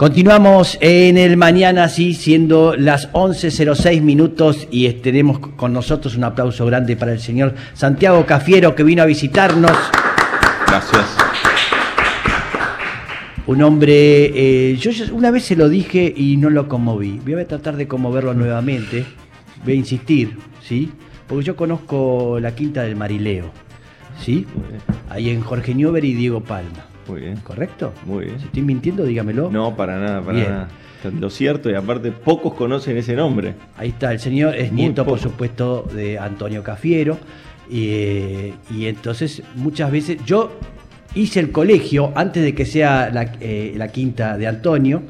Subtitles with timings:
[0.00, 6.64] Continuamos en el mañana, sí, siendo las 11.06 minutos y tenemos con nosotros un aplauso
[6.64, 9.76] grande para el señor Santiago Cafiero que vino a visitarnos.
[10.66, 11.04] Gracias.
[13.46, 17.20] Un hombre, eh, yo una vez se lo dije y no lo conmoví.
[17.22, 19.04] Voy a tratar de conmoverlo nuevamente.
[19.64, 20.90] Voy a insistir, ¿sí?
[21.26, 23.50] Porque yo conozco la quinta del Marileo,
[24.18, 24.46] ¿sí?
[25.10, 26.89] Ahí en Jorge Niober y Diego Palma.
[27.10, 27.36] Muy bien.
[27.36, 27.92] ¿Correcto?
[28.06, 28.38] Muy bien.
[28.38, 29.50] Si estoy mintiendo, dígamelo.
[29.50, 30.50] No, para nada, para Bien.
[30.50, 30.68] nada.
[31.18, 33.54] Lo cierto, y aparte pocos conocen ese nombre.
[33.78, 37.16] Ahí está, el señor es Muy nieto, por supuesto, de Antonio Cafiero.
[37.72, 40.52] eh, y entonces, muchas veces, yo
[41.14, 45.02] hice el colegio antes de que sea la, eh, la quinta de Antonio.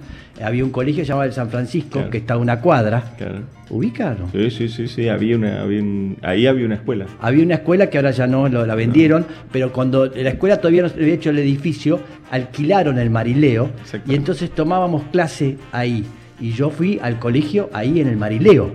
[0.42, 2.10] Había un colegio llamado el San Francisco, Claro.
[2.10, 3.02] que está a una cuadra.
[3.18, 3.40] Claro.
[3.70, 4.28] ¿Ubica no?
[4.32, 5.08] Sí, sí, sí, sí.
[5.08, 7.06] Había una, había un- ahí había una escuela.
[7.20, 10.82] Había una escuela que ahora ya no lo- la vendieron, pero cuando la escuela todavía
[10.82, 13.70] no se había hecho el edificio, alquilaron el Marileo
[14.06, 16.04] y entonces tomábamos clase ahí.
[16.40, 18.72] Y yo fui al colegio ahí en el Marileo,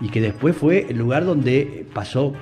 [0.00, 2.32] y que después fue el lugar donde pasó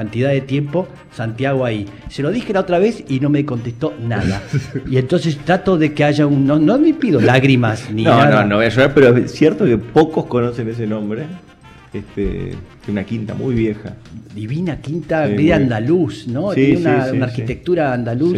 [0.00, 1.84] cantidad de tiempo Santiago ahí.
[2.08, 4.42] Se lo dije la otra vez y no me contestó nada.
[4.90, 6.46] Y entonces trato de que haya un...
[6.46, 8.42] No, no me pido lágrimas ni No, nada.
[8.42, 11.24] no, no voy a llorar, pero es cierto que pocos conocen ese nombre.
[11.92, 13.94] Este, es una quinta muy vieja.
[14.34, 16.52] Divina quinta, Sí, media andaluz, ¿no?
[16.52, 18.36] Sí, Tiene una, sí, una arquitectura andaluz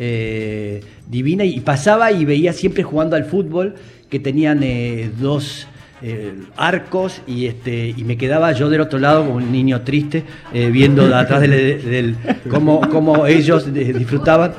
[0.00, 3.74] eh, divina y pasaba y veía siempre jugando al fútbol
[4.10, 5.66] que tenían eh, dos
[6.02, 10.22] eh, arcos y este y me quedaba yo del otro lado como un niño triste
[10.52, 12.16] eh, viendo de atrás del, del-
[12.50, 14.52] cómo, cómo ellos de- disfrutaban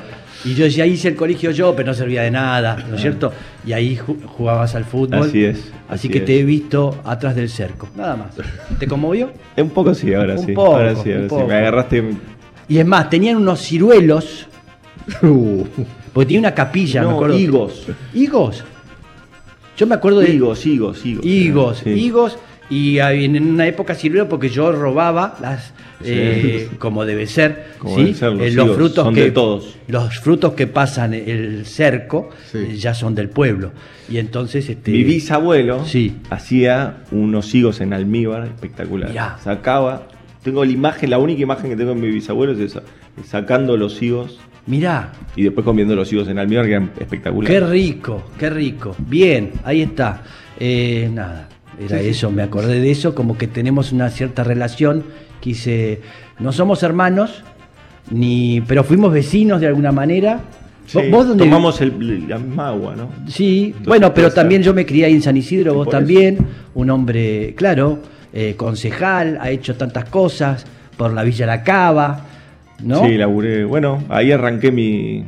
[0.44, 3.32] y yo decía hice el colegio yo pero no servía de nada ¿no es cierto?
[3.66, 6.24] y ahí ju- jugabas al fútbol Así es, así, así que es.
[6.26, 8.28] te he visto atrás del cerco nada más
[8.78, 9.32] ¿te conmovió?
[9.56, 10.52] Un poco sí, ahora Un sí.
[10.52, 11.28] poco, ahora sí, un ahora sí.
[11.28, 11.46] poco.
[11.46, 12.04] Me agarraste.
[12.68, 14.46] Y es más, tenían unos ciruelos,
[16.12, 17.38] porque tenía una capilla, me No, acuerdo.
[17.38, 17.86] higos.
[18.14, 18.64] ¿Higos?
[19.80, 21.24] Yo me acuerdo de Higos, higos, higos.
[21.24, 21.88] higos, Sí.
[21.88, 25.68] higos, y en una época ciruelo porque yo robaba las,
[26.02, 26.10] Sí.
[26.12, 28.00] eh, como debe ser, Como ¿sí?
[28.12, 29.76] deben ser, los Eh, frutos son que de todos.
[29.88, 32.58] los frutos que pasan el cerco Sí.
[32.58, 33.72] eh, ya son del pueblo
[34.10, 35.82] y entonces este Mi bisabuelo
[36.28, 39.08] hacía unos higos en almíbar espectacular.
[39.08, 39.38] Mirá.
[39.42, 40.08] Sacaba,
[40.44, 42.82] tengo la imagen, la única imagen que tengo de mi bisabuelo es esa,
[43.24, 44.38] sacando los higos
[44.70, 47.68] mirá, y después comiendo los higos en almíbar que eran Qué espectaculares.
[47.68, 48.94] rico, qué rico.
[48.98, 50.22] Bien, ahí está.
[50.58, 51.48] Eh, nada,
[51.78, 52.10] era Sí, sí.
[52.10, 55.04] eso, me acordé de eso, como que tenemos una cierta relación.
[55.40, 56.00] Quise,
[56.38, 57.42] no somos hermanos,
[58.10, 60.40] ni, pero fuimos vecinos de alguna manera.
[60.86, 63.08] Sí, ¿Vos- ¿Vos dónde tomamos el- la misma agua, ¿no?
[63.28, 65.96] Sí, Entonces, bueno, pero también yo me crié ahí en San Isidro, vos eso.
[65.96, 66.38] también,
[66.74, 68.00] un hombre, claro,
[68.32, 70.66] eh, concejal, ha hecho tantas cosas
[70.96, 72.26] por la Villa La Cava,
[72.82, 73.04] ¿no?
[73.04, 73.64] Sí, laburé.
[73.64, 75.24] Bueno, ahí arranqué mi,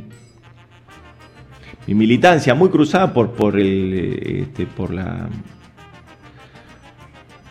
[1.86, 5.28] mi militancia, muy cruzada por, por el eh, este, por la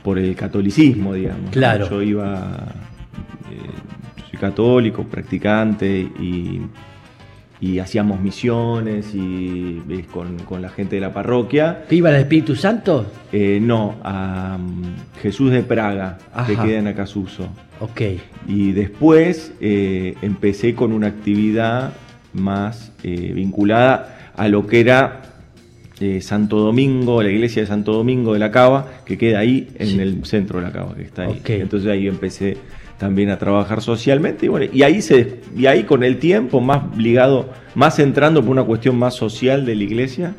[0.03, 1.51] por el catolicismo, digamos.
[1.51, 1.89] Claro.
[1.89, 2.57] Yo iba
[3.51, 6.61] eh, soy católico, practicante y,
[7.61, 9.79] y hacíamos misiones y
[10.11, 11.85] con, con la gente de la parroquia.
[11.87, 13.05] ¿Qué iba al Espíritu Santo?
[13.31, 16.17] Eh, no, a mm, Jesús de Praga,
[16.47, 17.47] que queda en Acasuso.
[17.79, 18.01] Ok.
[18.47, 21.93] Y después eh, empecé con una actividad
[22.33, 25.21] más eh, vinculada a lo que era
[26.21, 29.99] Santo Domingo, la iglesia de Santo Domingo de la Cava, que queda ahí en Sí.
[29.99, 31.37] el centro de la Cava, que está ahí.
[31.39, 31.49] Ok.
[31.51, 32.57] Entonces ahí empecé
[33.01, 36.95] también a trabajar socialmente y bueno, y ahí se y ahí con el tiempo más
[36.95, 40.33] ligado, más entrando por una cuestión más social de la iglesia,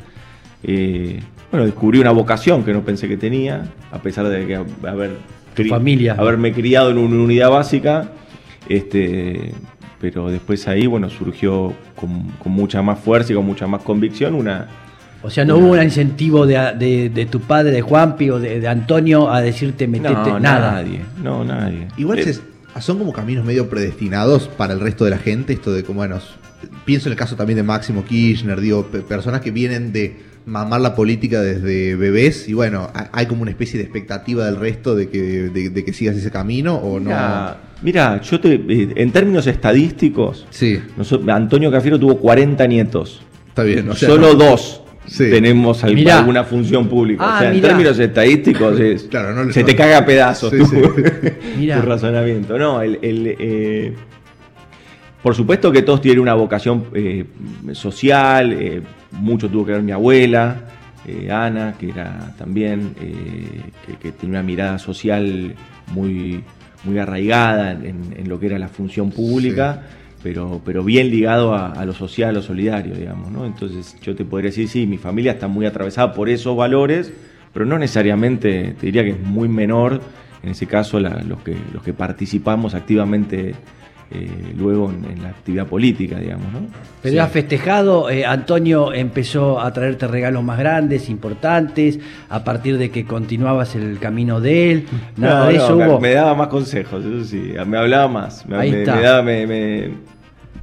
[0.63, 1.19] eh,
[1.51, 4.55] bueno, descubrí una vocación que no pensé que tenía, a pesar de que
[4.87, 5.11] haber
[5.69, 6.15] familia.
[6.17, 8.09] haberme criado en una unidad básica,
[8.69, 9.51] este,
[9.99, 14.33] pero después ahí, bueno, surgió con, con mucha más fuerza y con mucha más convicción
[14.35, 14.67] una...
[15.25, 18.59] O sea, no hubo un incentivo de, de- de tu padre, de Juanpi o de,
[18.59, 20.71] de Antonio a decirte metete no, nada.
[20.73, 21.87] nadie, no, nadie.
[21.97, 22.41] Igual Eh, se-
[22.81, 26.19] son como caminos medio predestinados para el resto de la gente, esto de como, bueno,
[26.85, 30.81] pienso en el caso también de Máximo Kirchner, digo, pe- personas que vienen de mamar
[30.81, 34.93] la política desde bebés y bueno, ha- hay como una especie de expectativa del resto
[34.95, 39.11] de que, de, de que sigas ese camino o mira, mira, yo te, eh, en
[39.11, 40.53] términos estadísticos, no.
[40.53, 40.79] Sí,
[41.29, 43.89] Antonio Cafiero tuvo 40 nietos, está bien.
[43.89, 44.81] o sea, solo no- dos.
[45.05, 45.29] Sí.
[45.29, 46.19] Tenemos al- Mirá.
[46.19, 47.23] alguna función pública.
[47.25, 50.51] Ah, o sea, en términos estadísticos es- Claro, no le se te caga a pedazos
[50.51, 50.77] Sí, tu, sí.
[51.59, 51.81] Mirá.
[51.81, 52.57] tu razonamiento.
[52.57, 53.93] No, el, el, eh,
[55.21, 57.25] por supuesto que todos tienen una vocación eh,
[57.73, 60.55] social, eh, mucho tuvo que ver mi abuela,
[61.07, 65.53] eh, Ana, que era también, eh, que, que tenía una mirada social
[65.93, 66.43] muy,
[66.85, 69.81] muy arraigada en, en lo que era la función pública.
[70.23, 73.45] Pero, pero bien ligado a, a lo social, a lo solidario, digamos, ¿no?
[73.45, 77.11] Entonces yo te podría decir, sí, mi familia está muy atravesada por esos valores,
[77.53, 80.01] pero no necesariamente, te diría que es muy menor,
[80.41, 83.53] en ese caso, la- los, que, los que participamos activamente
[84.15, 84.27] eh,
[84.57, 86.59] luego en, en la actividad política, digamos, ¿no?
[87.01, 87.19] Pero Sí.
[87.19, 91.99] has festejado, eh, Antonio empezó a traerte regalos más grandes, importantes,
[92.29, 94.85] a partir de que continuabas el camino de él.
[95.17, 95.99] Nada No, de eso hubo.
[95.99, 98.95] me daba más consejos, eso sí, me hablaba más, me, Ahí me- está.
[98.97, 99.89] me daba, me-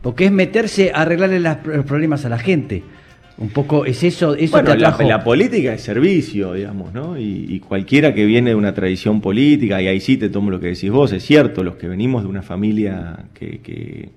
[0.03, 2.83] Porque es meterse a arreglarle las- los problemas a la gente.
[3.39, 7.19] Un poco es eso, eso Bueno, la, política es servicio, digamos, ¿no?
[7.19, 10.61] Y, y cualquiera que viene de una tradición política, y ahí sí te tomo lo
[10.61, 14.11] que decís vos, es cierto, los que venimos de una familia que, que,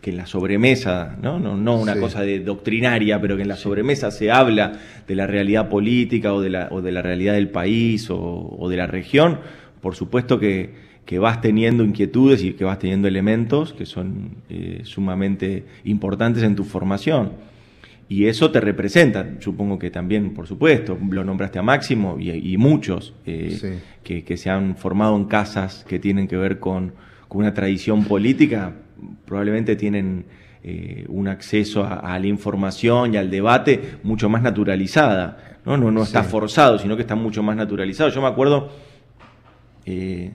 [0.00, 1.40] que en la sobremesa, ¿no?
[1.40, 2.00] No, no una Sí.
[2.00, 4.72] cosa de doctrinaria, pero que en la sobremesa se habla
[5.08, 8.18] de la realidad política o de la, o de la realidad del país o,
[8.56, 9.40] o de la región,
[9.80, 10.70] por supuesto que,
[11.10, 16.54] que vas teniendo inquietudes y que vas teniendo elementos que son eh, sumamente importantes en
[16.54, 17.32] tu formación.
[18.08, 22.56] Y eso te representa, supongo que también, por supuesto, lo nombraste a Máximo y, y
[22.58, 23.68] muchos eh, Sí.
[24.04, 26.92] que, que se han formado en casas que tienen que ver con,
[27.26, 28.74] con una tradición política,
[29.24, 30.26] probablemente tienen
[30.62, 35.58] eh, un acceso a, a la información y al debate mucho más naturalizada.
[35.66, 36.30] No, no, no está Sí.
[36.30, 38.10] forzado, sino que está mucho más naturalizado.
[38.10, 38.70] Yo me acuerdo,
[39.86, 40.30] eh,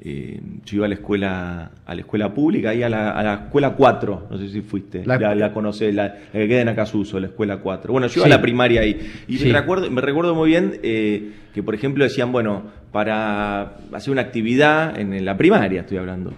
[0.00, 3.34] eh, yo iba a la escuela, a la escuela pública, ahí a la, a la
[3.46, 6.68] escuela 4, no sé si fuiste, La- la, la, conocés, la, la que queda en
[6.68, 7.90] Acasuso, la escuela 4.
[7.92, 8.32] Bueno, yo iba Sí.
[8.32, 8.98] a la primaria ahí.
[9.28, 9.46] Y Sí.
[9.48, 14.22] me, recuerdo, me recuerdo muy bien eh, que, por ejemplo, decían, bueno, para hacer una
[14.22, 16.32] actividad en, en la primaria, estoy hablando,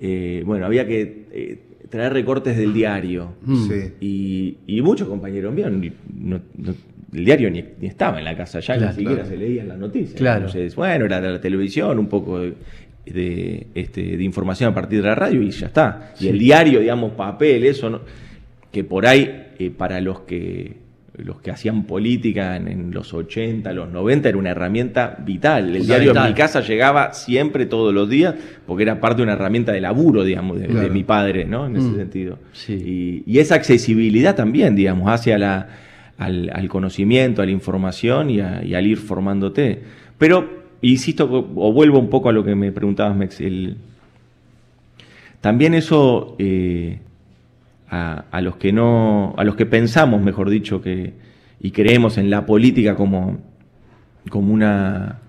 [0.00, 1.58] eh, bueno, había que eh,
[1.88, 3.34] traer recortes del diario.
[3.42, 3.68] Mm.
[3.68, 3.92] Sí.
[4.00, 6.74] Y, y muchos compañeros míos, no- no-
[7.12, 9.28] el diario ni, ni estaba en la casa, ya Claro, ni siquiera claro.
[9.28, 10.14] se leían las noticias.
[10.18, 10.46] Claro.
[10.46, 12.54] Entonces, bueno, era de la televisión, un poco de,
[13.06, 16.12] de, este, de información a partir de la radio y ya está.
[16.20, 18.00] Y el diario, digamos, papel, eso, ¿no?
[18.72, 20.82] que por ahí, eh, para los que
[21.16, 25.76] los que hacían política en, en los 80, los 90, era una herramienta vital.
[25.76, 28.34] El diario en mi casa llegaba siempre, todos los días,
[28.66, 31.66] porque era parte de una herramienta de laburo, digamos, de, mi padre, ¿no?
[31.66, 32.38] En ese Mm, sentido.
[32.52, 33.22] sí.
[33.26, 35.68] Y, y esa accesibilidad también, digamos, hacia la,
[36.18, 39.82] al, al conocimiento, a la información y, a- y al ir formándote.
[40.18, 43.42] Pero, insisto, o vuelvo un poco a lo que me preguntabas, Mex,
[45.40, 47.00] también eso eh,
[47.90, 51.12] a, a los que no, a los que pensamos, mejor dicho, que
[51.64, 53.38] y creemos en la política como,
[54.28, 55.20] como una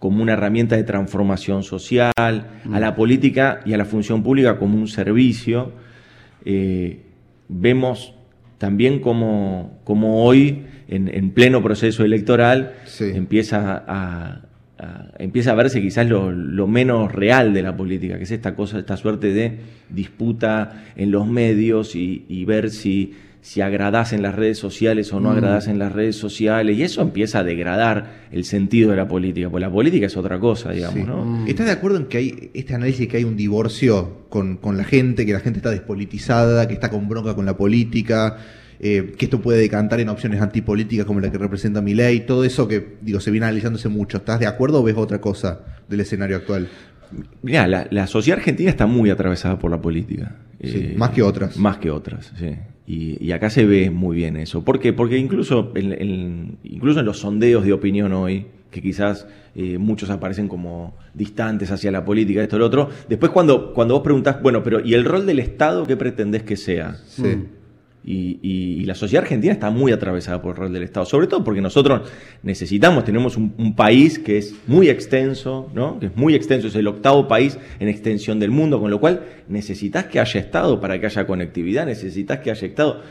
[0.00, 4.76] como una herramienta de transformación social, a la política y a la función pública como
[4.76, 5.72] un servicio.
[6.44, 7.02] Eh,
[7.48, 8.14] vemos
[8.58, 13.04] también como, como hoy, en, en pleno proceso electoral, Sí.
[13.14, 14.42] empieza a,
[14.78, 18.54] a- empieza a verse quizás lo, lo menos real de la política, que es esta
[18.54, 19.58] cosa, esta suerte de
[19.90, 23.12] disputa en los medios y, y ver si,
[23.48, 25.32] si agradás en las redes sociales o no Mm.
[25.32, 29.48] agradás en las redes sociales, y eso empieza a degradar el sentido de la política,
[29.48, 31.04] porque la política es otra cosa, digamos, Sí.
[31.06, 31.24] ¿no?
[31.24, 31.48] Mm.
[31.48, 34.76] ¿Estás de acuerdo en que hay este análisis de que hay un divorcio con, con
[34.76, 38.36] la gente, que la gente está despolitizada, que está con bronca con la política,
[38.80, 42.44] eh, que esto puede decantar en opciones antipolíticas como la que representa mi ley, todo
[42.44, 44.18] eso que digo se viene analizándose mucho.
[44.18, 46.68] ¿Estás de acuerdo o ves otra cosa del escenario actual?
[47.40, 50.36] Mirá, la, la sociedad argentina está muy atravesada por la política.
[50.60, 51.56] Eh, más que otras.
[51.56, 52.50] Más que otras, sí.
[52.88, 54.64] Y, y acá se ve muy bien eso.
[54.64, 54.94] ¿Por qué?
[54.94, 60.48] Porque incluso en, incluso en los sondeos de opinión hoy, que quizás eh, muchos aparecen
[60.48, 64.80] como distantes hacia la política, esto, lo otro, después cuando, cuando vos preguntás, bueno, pero
[64.80, 66.96] ¿y el rol del Estado qué pretendés que sea?
[67.06, 67.44] Sí.
[68.10, 71.60] Y la sociedad argentina está muy atravesada por el rol del Estado, sobre todo porque
[71.60, 72.10] nosotros
[72.42, 75.98] necesitamos, tenemos un, un país que es muy extenso, ¿no?
[76.00, 79.24] que es muy extenso, es el octavo país en extensión del mundo, con lo cual
[79.48, 83.02] necesitas que haya Estado para que haya conectividad, necesitas que haya Estado.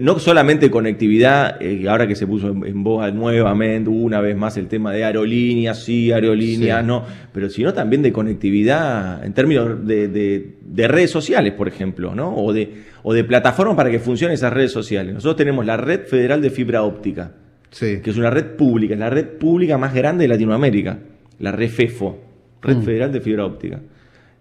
[0.00, 4.56] No solamente conectividad, eh, ahora que se puso en, en boga nuevamente, una vez más
[4.56, 6.86] el tema de aerolíneas, sí, aerolíneas, Sí.
[6.86, 12.14] no, pero sino también de conectividad en términos de, de- de redes sociales, por ejemplo,
[12.14, 12.34] ¿no?
[12.34, 15.14] O de, o de plataformas para que funcionen esas redes sociales.
[15.14, 17.32] Nosotros tenemos la Red Federal de Fibra Óptica,
[17.70, 18.00] Sí.
[18.02, 20.98] que es una red pública, es la red pública más grande de Latinoamérica,
[21.38, 22.18] la Red FEFO,
[22.60, 22.82] Red Mm.
[22.82, 23.80] Federal de Fibra Óptica.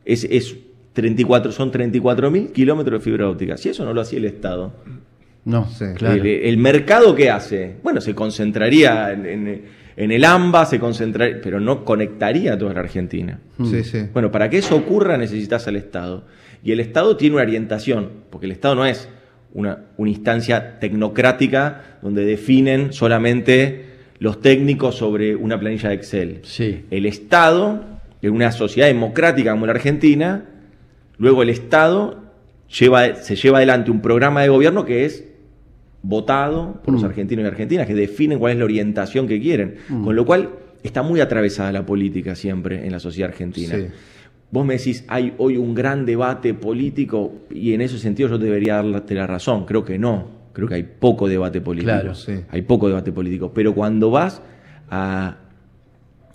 [0.06, 0.56] Es, es
[0.94, 3.56] 34, son 34 mil kilómetros de fibra óptica.
[3.58, 4.74] Si eso no lo hacía el Estado,
[5.46, 5.86] No, Sí.
[5.96, 6.16] claro.
[6.22, 7.76] el, el mercado qué hace?
[7.84, 12.74] Bueno, se concentraría en, en- en el AMBA, se concentraría, pero no conectaría a toda
[12.74, 13.40] la Argentina.
[13.66, 14.04] Sí, sí.
[14.14, 16.26] Bueno, para que eso ocurra necesitas al Estado.
[16.64, 19.10] Y el Estado tiene una orientación, porque el Estado no es
[19.54, 23.86] una, una instancia tecnocrática donde definen solamente
[24.20, 26.40] los técnicos sobre una planilla de Excel.
[26.44, 26.86] Sí.
[26.92, 27.84] El Estado,
[28.22, 30.46] en una sociedad democrática como la Argentina,
[31.18, 32.24] Luego el Estado
[32.70, 35.26] lleva, se lleva adelante un programa de gobierno que es
[36.02, 37.08] votado por los Mm.
[37.08, 39.76] argentinos y argentinas, que definen cuál es la orientación que quieren.
[39.90, 40.04] Mm.
[40.06, 40.50] Con lo cual
[40.84, 43.76] está muy atravesada la política siempre en la sociedad argentina.
[43.76, 43.88] Sí.
[44.52, 48.82] Vos me decís, hay hoy un gran debate político y en ese sentido yo debería
[48.82, 49.66] darte la razón.
[49.66, 50.40] Creo que no.
[50.54, 51.92] Creo que hay poco debate político.
[51.92, 52.16] Claro.
[52.16, 52.34] Sí.
[52.50, 53.52] Hay poco debate político.
[53.54, 54.42] Pero cuando vas
[54.90, 55.38] a,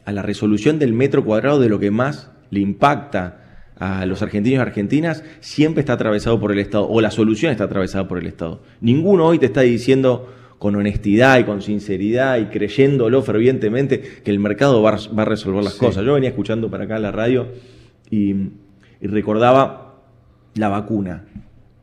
[0.05, 3.44] a la resolución del metro cuadrado de lo que más le impacta
[3.79, 7.65] a los argentinos y argentinas, siempre está atravesado por el Estado, o la solución está
[7.65, 8.63] atravesada por el Estado.
[8.81, 14.39] Ninguno hoy te está diciendo con honestidad y con sinceridad y creyéndolo fervientemente que el
[14.39, 15.81] mercado va, a- va a resolver las Sí.
[15.81, 16.05] cosas.
[16.05, 17.49] Yo venía escuchando para acá la radio
[18.11, 18.31] y,
[19.01, 19.97] y recordaba
[20.55, 21.25] la vacuna.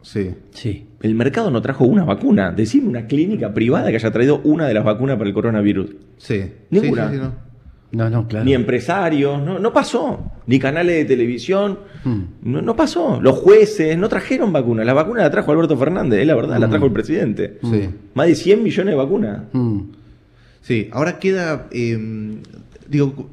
[0.01, 0.33] Sí.
[0.51, 0.87] Sí.
[1.01, 2.51] El mercado no trajo una vacuna.
[2.51, 5.91] Decime una clínica privada que haya traído una de las vacunas para el coronavirus.
[6.17, 6.41] Sí.
[6.71, 7.09] Ninguna.
[7.09, 7.50] Sí, sí, sí, no.
[7.91, 8.45] No, no, claro.
[8.45, 10.31] Ni empresarios, no, no pasó.
[10.47, 12.21] Ni canales de televisión, Mm.
[12.43, 13.19] no, no pasó.
[13.21, 14.85] Los jueces no trajeron vacunas.
[14.85, 17.59] La vacuna la trajo Alberto Fernández, es la verdad, la trajo el presidente.
[17.63, 17.89] Sí.
[18.13, 19.41] Más de 100 millones de vacunas.
[19.51, 19.79] Mm.
[20.61, 21.99] Sí, ahora queda, eh,
[22.87, 23.29] digo,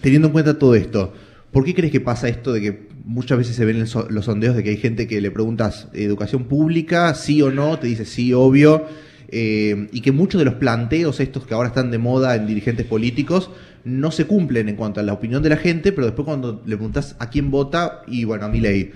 [0.00, 1.12] teniendo en cuenta todo esto,
[1.50, 3.78] ¿por qué crees que pasa esto de que muchas veces se ven
[4.10, 7.86] los sondeos de que hay gente que le preguntas educación pública, sí o no, te
[7.86, 8.84] dice sí, obvio,
[9.28, 12.86] eh, y que muchos de los planteos estos que ahora están de moda en dirigentes
[12.86, 13.50] políticos
[13.84, 16.76] no se cumplen en cuanto a la opinión de la gente, pero después cuando le
[16.76, 18.92] preguntas a quién vota, y bueno, a mi ley.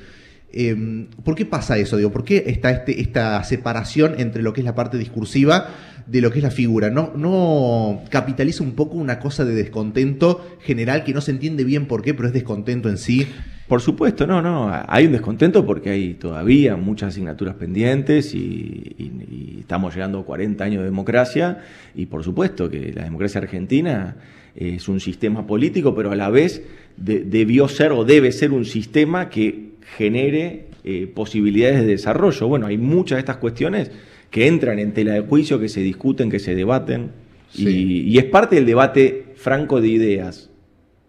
[0.52, 1.96] Eh, ¿Por qué pasa eso?
[1.96, 5.68] Digo, ¿Por qué está este, esta separación entre lo que es la parte discursiva
[6.06, 6.90] de lo que es la figura?
[6.90, 11.86] ¿No, ¿No capitaliza un poco una cosa de descontento general que no se entiende bien
[11.86, 13.26] por qué, pero es descontento en sí?
[13.68, 14.68] Por supuesto, no, no.
[14.88, 20.80] Hay un descontento porque hay todavía muchas asignaturas pendientes y, estamos llegando a 40 años
[20.80, 21.58] de democracia.
[21.94, 24.16] Y por supuesto que la democracia argentina
[24.56, 26.64] es un sistema político, pero a la vez
[26.96, 32.48] de- debió ser o debe ser un sistema que genere eh, posibilidades de desarrollo.
[32.48, 33.92] Bueno, hay muchas de estas cuestiones
[34.30, 37.10] que entran en tela de juicio, que se discuten, que se debaten.
[37.54, 40.50] Y- es parte del debate franco de ideas.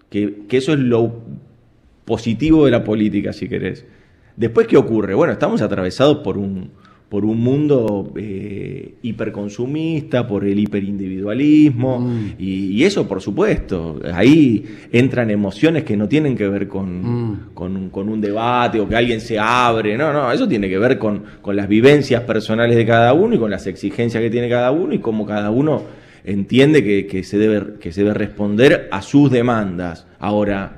[0.10, 1.22] Que, que eso es lo
[2.06, 3.86] positivo de la política, si querés.
[4.36, 5.14] Después, ¿qué ocurre?
[5.14, 6.72] Bueno, estamos atravesados por un,
[7.12, 12.26] por un mundo eh, hiperconsumista, por el hiperindividualismo, Mm.
[12.40, 14.64] y, y eso, por supuesto, ahí
[14.94, 17.40] entran emociones que no tienen que ver con, Mm.
[17.54, 20.78] con, un, con un debate o que alguien se abre, no, no, eso tiene que
[20.80, 24.48] ver con, con las vivencias personales de cada uno y con las exigencias que tiene
[24.48, 25.82] cada uno y cómo cada uno
[26.24, 30.08] entiende que, que se, debe, que se debe responder a sus demandas.
[30.18, 30.78] Ahora,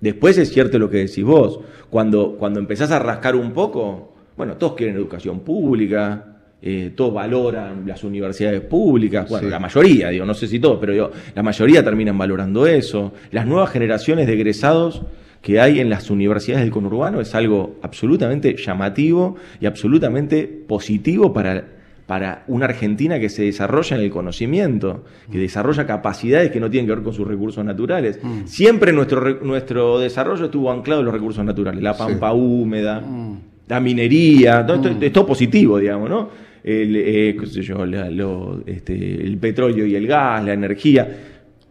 [0.00, 1.58] Después es cierto lo que decís vos.
[1.90, 6.24] Cuando, cuando empezás a rascar un poco, bueno, todos quieren educación pública,
[6.62, 9.50] eh, todos valoran las universidades públicas, bueno, Sí.
[9.50, 13.12] la mayoría, digo, no sé si todos, pero digo, la mayoría terminan valorando eso.
[13.32, 15.02] Las nuevas generaciones de egresados
[15.42, 21.64] que hay en las universidades del conurbano es algo absolutamente llamativo y absolutamente positivo para,
[22.06, 26.86] para una Argentina que se desarrolla en el conocimiento, que desarrolla capacidades que no tienen
[26.88, 28.18] que ver con sus recursos naturales.
[28.20, 28.46] Mm.
[28.46, 33.27] Siempre nuestro, nuestro desarrollo estuvo anclado en los recursos naturales, la pampa húmeda, Mm.
[33.68, 35.02] La minería, todo, Mm.
[35.02, 36.30] es todo positivo, digamos, ¿no?
[36.64, 41.08] El, eh, qué sé yo, la- lo- este, el petróleo y el gas, la energía.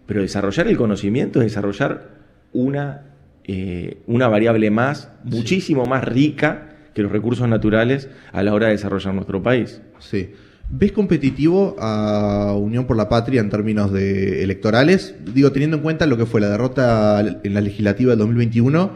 [0.05, 2.09] Pero desarrollar el conocimiento es desarrollar
[2.53, 3.01] una,
[3.45, 8.73] eh, una variable más, muchísimo más rica que los recursos naturales a la hora de
[8.73, 9.81] desarrollar nuestro país.
[9.99, 10.29] Sí.
[10.69, 15.15] ¿Ves competitivo a Unión por la Patria en términos de electorales?
[15.33, 18.91] Digo, teniendo en cuenta lo que fue la derrota en la legislativa del 2021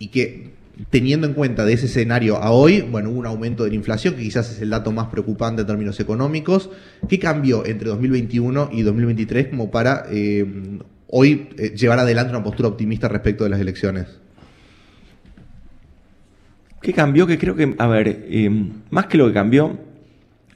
[0.00, 0.57] y que
[0.90, 4.14] teniendo en cuenta de ese escenario a hoy, bueno, hubo un aumento de la inflación,
[4.14, 6.70] que quizás es el dato más preocupante en términos económicos.
[7.08, 10.46] ¿Qué cambió entre 2021 y 2023 como para eh,
[11.08, 14.06] hoy eh, llevar adelante una postura optimista respecto de las elecciones?
[16.80, 17.26] ¿Qué cambió?
[17.26, 18.50] Que creo que, a ver, eh,
[18.90, 19.78] más que lo que cambió,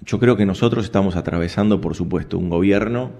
[0.05, 3.11] yo creo que nosotros estamos atravesando, por supuesto, un gobierno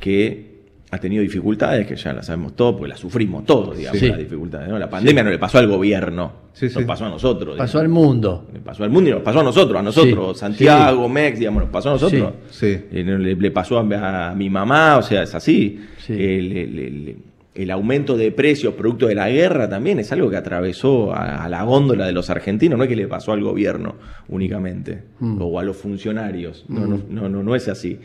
[0.00, 0.51] que
[0.94, 4.08] ha tenido dificultades, que ya las sabemos todos, porque las sufrimos todos, digamos, Sí.
[4.08, 4.68] las dificultades.
[4.68, 4.78] ¿no?
[4.78, 7.56] La pandemia no le pasó al gobierno, Sí, nos pasó a nosotros.
[7.56, 7.98] Pasó digamos.
[8.02, 8.48] al mundo.
[8.52, 10.38] Le pasó al mundo y nos pasó a nosotros, a nosotros.
[10.38, 12.34] Santiago, Mex, digamos, nos pasó a nosotros.
[12.50, 12.66] Sí.
[12.92, 15.80] Eh, le, le pasó a, a mi mamá, o sea, es así.
[15.98, 16.12] Sí.
[16.12, 17.16] El, el- el-
[17.54, 21.48] el aumento de precios producto de la guerra también es algo que atravesó a, a
[21.50, 23.96] la góndola de los argentinos, no es que le pasó al gobierno
[24.28, 25.36] únicamente Mm.
[25.42, 27.98] o a los funcionarios, no, no, no, no, no es así.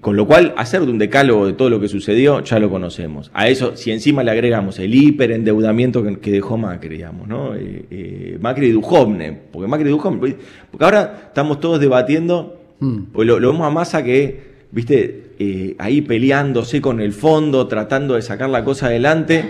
[0.00, 3.30] Con lo cual, hacer de un decálogo de todo lo que sucedió, ya lo conocemos.
[3.34, 7.54] A eso, si encima le agregamos el hiperendeudamiento que, que dejó Macri, digamos, ¿no?
[7.56, 10.36] Eh, eh, Macri y Duhovne, porque Macri y Duhovne,
[10.70, 13.06] porque ahora estamos todos debatiendo, Mm.
[13.12, 14.40] pues lo, lo vemos a Massa que,
[14.70, 19.44] viste, eh, ahí peleándose con el fondo, tratando de sacar la cosa adelante,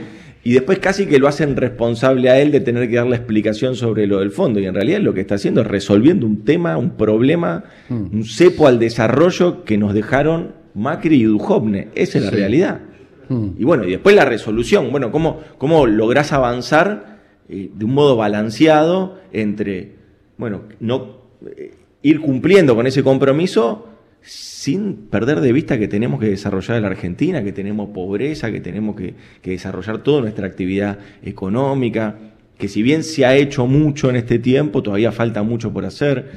[0.45, 3.75] y después casi que lo hacen responsable a él de tener que dar la explicación
[3.75, 4.61] sobre lo del fondo.
[4.61, 8.07] Y en realidad lo que está haciendo es resolviendo un tema, un problema, Mm.
[8.13, 11.89] un cepo al desarrollo que nos dejaron Macri y Duhovne.
[11.95, 12.81] Esa es la realidad.
[13.29, 13.49] Mm.
[13.59, 14.91] Y bueno, y después la resolución.
[14.91, 17.19] Bueno, ¿cómo, cómo lográs avanzar
[17.49, 19.95] eh, de un modo balanceado entre,
[20.37, 21.19] bueno, no
[21.57, 23.87] eh, ir cumpliendo con ese compromiso
[24.23, 28.97] sin perder de vista que tenemos que desarrollar la Argentina, que tenemos pobreza, que tenemos
[28.97, 32.17] que desarrollar toda nuestra actividad económica,
[32.59, 36.33] que si bien se ha hecho mucho en este tiempo, todavía falta mucho por hacer.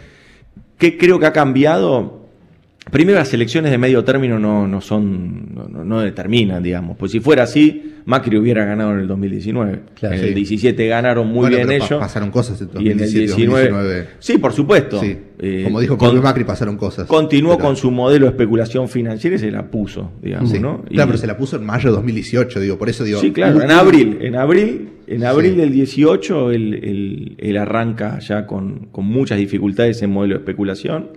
[0.78, 2.21] ¿Qué creo que ha cambiado?
[2.92, 5.56] Primero, las elecciones de medio término no, no son,
[5.86, 6.98] no, determinan, digamos.
[6.98, 9.80] Pues si fuera así, Macri hubiera ganado en el 2019.
[9.96, 10.16] Claro.
[10.16, 10.34] en el Sí.
[10.36, 12.00] 17 ganaron muy Bueno, bien pero ellos.
[12.00, 13.70] pasaron cosas en y en el 2017, 19.
[13.70, 14.08] 2019.
[14.20, 15.00] Sí, por supuesto.
[15.00, 15.18] Sí.
[15.40, 17.08] Eh, Como dijo con- Macri, pasaron cosas.
[17.08, 20.60] Continuó Pero- con su modelo de especulación financiera y se la puso, digamos, Sí.
[20.60, 20.84] ¿no?
[20.90, 23.20] Y- Claro, pero se la puso en mayo de 2018, digo, por eso digo.
[23.22, 28.46] Sí, claro, en abril, en abril, en abril del 18 él, él- él arranca ya
[28.46, 31.08] con, con muchas dificultades en modelo de especulación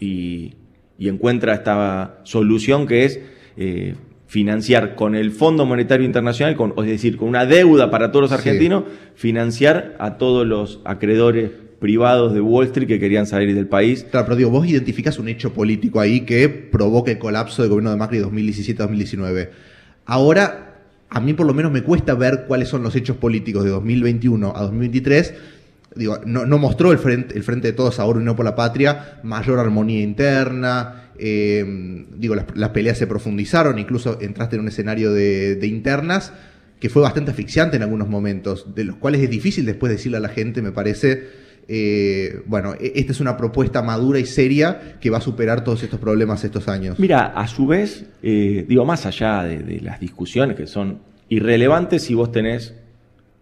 [0.00, 0.54] y,
[1.00, 3.20] y encuentra esta solución que es
[3.56, 3.94] eh,
[4.28, 8.30] financiar con el Fondo Monetario Internacional, con, es decir, con una deuda para todos los
[8.30, 8.36] Sí.
[8.48, 8.84] argentinos,
[9.16, 14.06] financiar a todos los acreedores privados de Wall Street que querían salir del país.
[14.10, 17.90] Claro, pero digo, vos identificás un hecho político ahí que provoca el colapso del gobierno
[17.90, 19.48] de Macri 2017-2019.
[20.04, 20.76] Ahora,
[21.08, 24.52] a mí por lo menos me cuesta ver cuáles son los hechos políticos de 2021
[24.54, 25.34] a 2023.
[25.96, 31.10] Digo, no, mostró el frente, de todos ahora Unión por la Patria mayor armonía interna.
[31.18, 36.32] eh, digo, las, peleas se profundizaron, incluso entraste en un escenario de, de internas
[36.78, 40.20] que fue bastante asfixiante en algunos momentos, de los cuales es difícil después decirle a
[40.20, 41.28] la gente, me parece,
[41.68, 45.82] eh, bueno, e- esta es una propuesta madura y seria que va a superar todos
[45.82, 46.98] estos problemas estos años.
[46.98, 52.02] Mira, a su vez, eh, digo, más allá de, de las discusiones que son irrelevantes
[52.04, 52.74] si vos tenés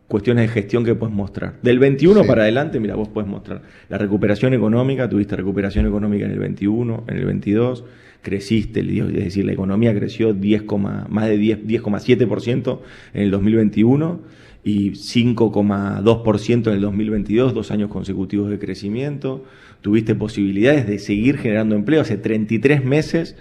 [0.08, 1.54] cuestiones de gestión que puedes mostrar.
[1.62, 2.26] Del 21 Sí.
[2.28, 7.04] para adelante, mira, vos puedes mostrar la recuperación económica, tuviste recuperación económica en el 21,
[7.06, 7.84] en el 22,
[8.22, 12.80] creciste, es decir, la economía creció 10, coma- más de 10 10,7%
[13.14, 14.20] en el 2021
[14.64, 19.44] y 5,2% en el 2022, dos años consecutivos de crecimiento.
[19.82, 22.00] Tuviste posibilidades de seguir generando empleo.
[22.00, 23.36] Hace 33 meses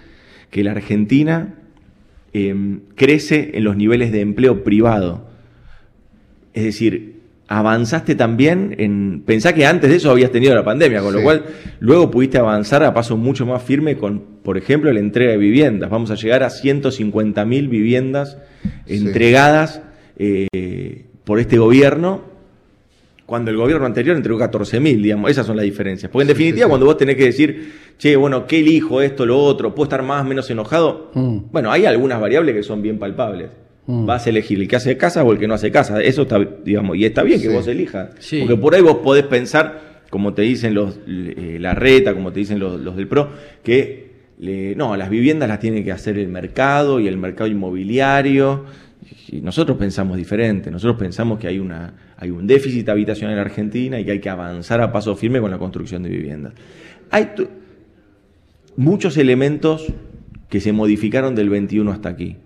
[0.50, 1.54] que la Argentina
[2.32, 5.27] eh, crece en los niveles de empleo privado.
[6.58, 9.22] Es decir, avanzaste también en...
[9.24, 11.44] Pensá que antes de eso habías tenido la pandemia, con lo cual
[11.78, 15.88] luego pudiste avanzar a paso mucho más firme con, por ejemplo, la entrega de viviendas.
[15.88, 18.38] Vamos a llegar a 150.000 viviendas
[18.86, 18.96] Sí.
[18.96, 19.82] entregadas
[20.18, 22.22] eh, por este gobierno,
[23.24, 25.30] cuando el gobierno anterior entregó 14.000, digamos.
[25.30, 26.10] Esas son las diferencias.
[26.10, 29.38] Porque en Sí, definitiva, cuando vos tenés que decir, che, bueno, ¿qué elijo esto, lo
[29.38, 29.74] otro?
[29.74, 31.12] ¿Puedo estar más, menos enojado?
[31.14, 31.38] Mm.
[31.52, 33.50] Bueno, hay algunas variables que son bien palpables.
[33.90, 34.04] Mm.
[34.04, 36.00] Vas a elegir el que hace casa o el que no hace casa.
[36.02, 38.10] Eso está, digamos, y está bien que vos elijas.
[38.18, 38.40] Sí.
[38.40, 42.40] Porque por ahí vos podés pensar, como te dicen los eh, la reta, como te
[42.40, 43.30] dicen los, los del PRO,
[43.64, 48.66] que le- no, las viviendas las tiene que hacer el mercado y el mercado inmobiliario.
[49.28, 50.70] Y nosotros pensamos diferente.
[50.70, 54.20] Nosotros pensamos que hay una hay un déficit habitacional en la Argentina y que hay
[54.20, 56.52] que avanzar a paso firme con la construcción de viviendas.
[57.10, 57.28] Hay
[58.76, 59.86] muchos elementos
[60.50, 62.36] que se modificaron del 21 hasta aquí.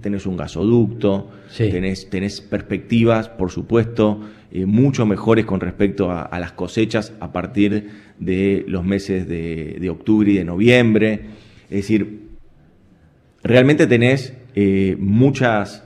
[0.00, 1.68] Tenés un gasoducto, Sí.
[1.70, 7.30] tenés, tenés perspectivas, por supuesto, eh, mucho mejores con respecto a, a las cosechas a
[7.32, 11.20] partir de los meses de, de octubre y de noviembre.
[11.68, 12.20] Es decir,
[13.42, 15.84] realmente tenés eh, muchas,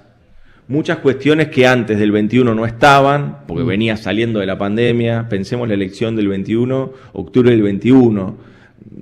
[0.69, 5.29] muchas cuestiones que antes del 21 no estaban, porque venía saliendo de la pandemia.
[5.29, 8.37] Pensemos la elección del 21, octubre del 21.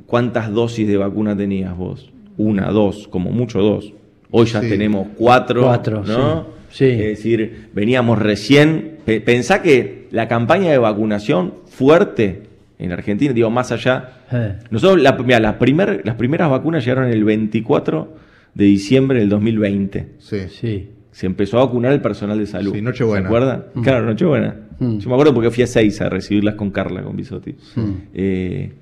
[0.07, 2.11] ¿Cuántas dosis de vacuna tenías vos?
[2.39, 3.93] Una, dos, como mucho dos.
[4.31, 4.69] Hoy ya Sí.
[4.69, 6.43] tenemos cuatro, Cuatro, ¿no?
[6.43, 6.49] sí.
[6.71, 6.85] Sí.
[6.85, 8.99] Es decir, veníamos recién.
[9.07, 12.43] pe- Pensá que la campaña de vacunación fuerte
[12.79, 14.57] en Argentina, digo, más allá Eh.
[14.71, 18.15] nosotros, la, mirá, la primer- las primeras vacunas llegaron el 24
[18.55, 20.09] de diciembre del 2020.
[20.19, 20.41] Sí.
[20.51, 20.89] Sí.
[21.11, 22.73] Se empezó a vacunar el personal de salud.
[22.75, 23.23] Sí, Nochebuena.
[23.23, 23.65] ¿Se acuerdan?
[23.83, 24.55] Claro, Nochebuena.
[24.79, 24.99] Mm.
[24.99, 27.57] Yo me acuerdo porque fui a seis a recibirlas con Carla, con Bisotti.
[27.77, 27.91] Mm.
[28.15, 28.73] Eh,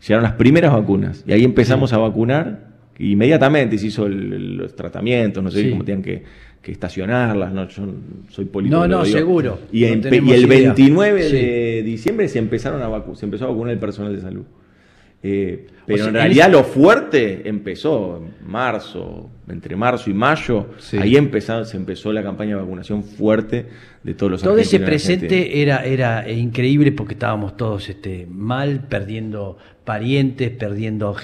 [0.00, 2.73] llegaron las primeras vacunas y ahí empezamos a vacunar.
[2.98, 5.70] Inmediatamente se hizo el- los tratamientos, no sé Sí.
[5.70, 6.22] cómo tenían que,
[6.62, 7.52] que estacionarlas.
[7.52, 7.82] No, yo
[8.30, 8.78] soy político.
[8.80, 9.58] No, no, seguro.
[9.72, 10.72] Y, No el idea.
[10.72, 11.36] 29 Sí.
[11.36, 14.44] de diciembre se empezaron a vacu- se empezó a vacunar el personal de salud.
[15.26, 20.14] Eh, pero sea, en en realidad ese- lo fuerte empezó en marzo, entre marzo y
[20.14, 20.66] mayo.
[20.78, 20.98] Sí.
[20.98, 23.66] Ahí empezó, se empezó la campaña de vacunación fuerte
[24.02, 29.56] de todos los Todo ese presente era, era increíble porque estábamos todos este, mal, perdiendo
[29.84, 31.14] parientes, perdiendo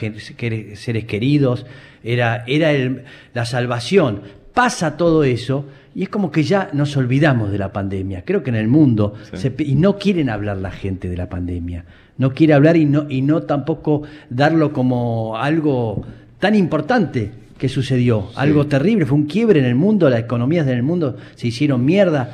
[0.74, 1.66] seres queridos.
[2.02, 4.22] Era, era el- la salvación.
[4.54, 8.24] Pasa todo eso y es como que ya nos olvidamos de la pandemia.
[8.24, 9.36] Creo que en el mundo, Sí.
[9.56, 11.84] se y no quieren hablar la gente de la pandemia.
[12.20, 16.04] No quiere hablar y no, y no tampoco darlo como algo
[16.38, 18.28] tan importante que sucedió.
[18.36, 21.84] Algo terrible, fue un quiebre en el mundo, las economías en el mundo se hicieron
[21.84, 22.32] mierda.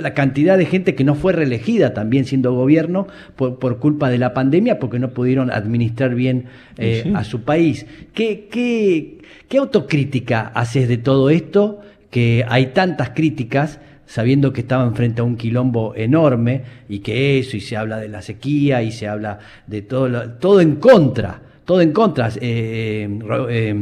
[0.00, 4.18] La cantidad de gente que no fue reelegida también siendo gobierno por, por culpa de
[4.18, 7.12] la pandemia porque no pudieron administrar bien eh, Sí.
[7.14, 7.86] a su país.
[8.14, 11.80] ¿Qué, qué, qué autocrítica haces de todo esto?
[12.10, 13.78] Que hay tantas críticas
[14.08, 18.08] sabiendo que estaban frente a un quilombo enorme y que eso, y se habla de
[18.08, 22.30] la sequía y se habla de todo, lo- todo en contra, todo en contra.
[22.40, 23.76] Eh, Ro- eh,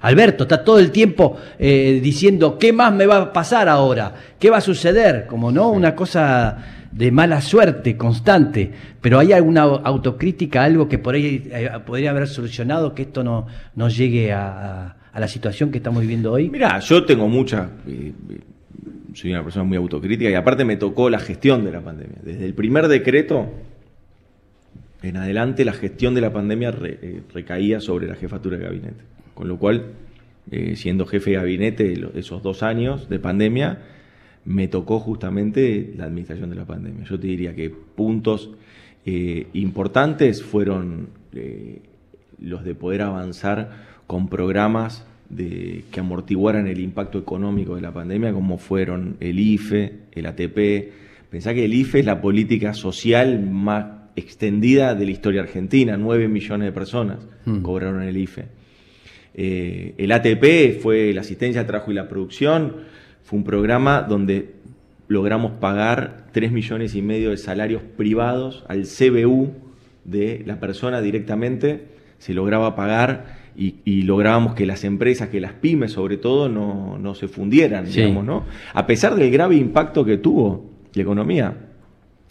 [0.00, 4.50] Alberto está todo el tiempo eh, diciendo qué más me va a pasar ahora, qué
[4.50, 6.58] va a suceder, como no, una cosa
[6.90, 12.26] de mala suerte constante, pero hay alguna autocrítica, algo que por ahí eh, podría haber
[12.28, 16.50] solucionado que esto no, no llegue a, a- la situación que estamos viviendo hoy.
[16.50, 17.68] Mirá, yo tengo mucha.
[17.86, 18.38] eh, eh,
[19.14, 22.18] soy una persona muy autocrítica y aparte me tocó la gestión de la pandemia.
[22.22, 23.48] Desde el primer decreto
[25.02, 29.04] en adelante, la gestión de la pandemia eh, recaía sobre la jefatura de gabinete.
[29.34, 29.92] Con lo cual,
[30.50, 33.82] eh, siendo jefe de gabinete esos dos años de pandemia,
[34.44, 37.04] me tocó justamente la administración de la pandemia.
[37.04, 38.50] Yo te diría que puntos
[39.04, 41.08] eh, importantes fueron
[42.38, 43.70] los de poder avanzar
[44.06, 49.92] con programas de, que amortiguaran el impacto económico de la pandemia, como fueron el IFE,
[50.12, 50.92] el ATP.
[51.30, 56.28] Pensá que el IFE es la política social más extendida de la historia argentina, 9
[56.28, 57.62] millones de personas Mm.
[57.62, 58.46] cobraron el IFE.
[59.34, 62.76] Eh, el ATP fue la asistencia al trabajo y la producción,
[63.22, 64.52] fue un programa donde
[65.08, 69.52] logramos pagar 3 millones y medio de salarios privados al CBU
[70.04, 71.86] de la persona directamente,
[72.18, 76.98] se lograba pagar y, y lográbamos que las empresas, que las pymes sobre todo, no,
[76.98, 78.00] no se fundieran, Sí.
[78.00, 78.44] digamos, ¿no?
[78.72, 81.56] A pesar del grave impacto que tuvo la economía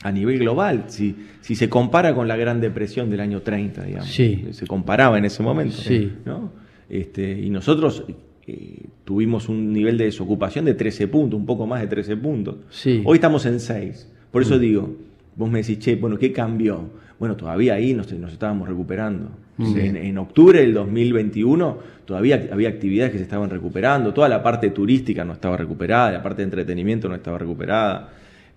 [0.03, 4.09] a nivel global, si, si se compara con la Gran Depresión del año 30, digamos,
[4.09, 4.47] Sí.
[4.51, 6.11] se comparaba en ese momento, Sí.
[6.25, 6.51] ¿no?
[6.89, 8.03] Este, y nosotros
[8.45, 12.57] eh, tuvimos un nivel de desocupación de 13 puntos, un poco más de 13 puntos.
[12.69, 13.01] Sí.
[13.05, 14.11] Hoy estamos en 6.
[14.31, 14.45] Por Mm.
[14.45, 14.95] eso digo,
[15.37, 16.89] vos me decís, che, bueno, ¿qué cambió?
[17.17, 19.29] Bueno, todavía ahí nos, nos estábamos recuperando.
[19.57, 19.77] Mm.
[19.77, 24.69] En, en octubre del 2021 todavía había actividades que se estaban recuperando, toda la parte
[24.71, 28.09] turística no estaba recuperada, la parte de entretenimiento no estaba recuperada.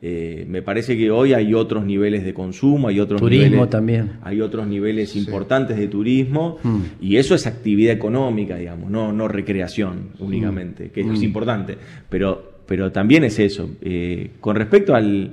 [0.02, 4.12] Eh, me parece que hoy hay otros niveles de consumo, hay otros Turismo niveles, también.
[4.22, 6.80] hay otros niveles importantes de turismo Mm.
[7.00, 11.24] y eso es actividad económica, digamos, no, no recreación únicamente, que es Mm.
[11.24, 11.78] importante,
[12.10, 13.70] pero, pero también es eso.
[13.80, 15.30] Eh, con respecto al,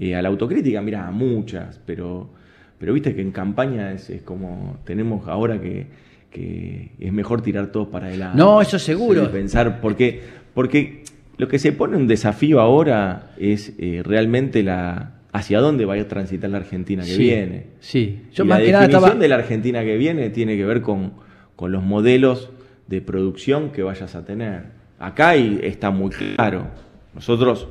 [0.00, 2.28] eh, a la autocrítica, mira, muchas, pero,
[2.78, 5.86] pero viste que en campaña es, es como tenemos ahora que,
[6.30, 8.36] que es mejor tirar todos para adelante.
[8.38, 9.24] No, eso seguro.
[9.26, 10.20] Sí, pensar, porque,
[10.54, 11.02] porque
[11.38, 16.08] lo que se pone un desafío ahora es eh, realmente la hacia dónde va a
[16.08, 17.66] transitar la Argentina que Sí, viene.
[17.80, 19.20] Sí, yo Y más la que nada definición estaba.
[19.22, 21.12] de la Argentina que viene tiene que ver con,
[21.56, 22.50] con los modelos
[22.86, 24.64] de producción que vayas a tener.
[24.98, 26.68] Acá hay- está muy claro.
[27.14, 27.68] Nosotros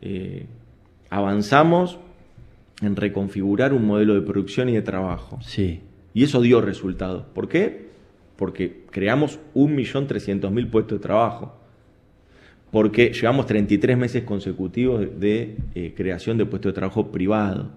[0.00, 0.46] eh,
[1.10, 1.98] avanzamos
[2.80, 5.38] en reconfigurar un modelo de producción y de trabajo.
[5.42, 5.80] Sí,
[6.14, 7.24] Y eso dio resultados.
[7.34, 7.88] ¿Por qué?
[8.36, 11.54] Porque creamos 1.300.000 puestos de trabajo.
[12.70, 17.70] Porque llevamos 33 meses consecutivos de, de, eh, creación de puestos de trabajo privado.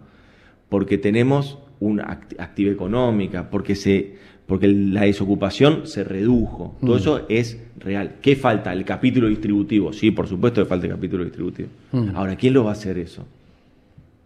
[0.70, 3.50] Porque tenemos una act- actividad económica.
[3.50, 6.76] Porque, se, porque la desocupación se redujo.
[6.82, 7.00] Todo Mm.
[7.00, 8.16] eso es real.
[8.22, 8.74] ¿Qué falta?
[8.74, 9.94] El capítulo distributivo.
[9.94, 11.70] Sí, por supuesto que falta el capítulo distributivo.
[11.94, 12.16] Mm.
[12.16, 13.26] Ahora, ¿quién lo va a hacer eso?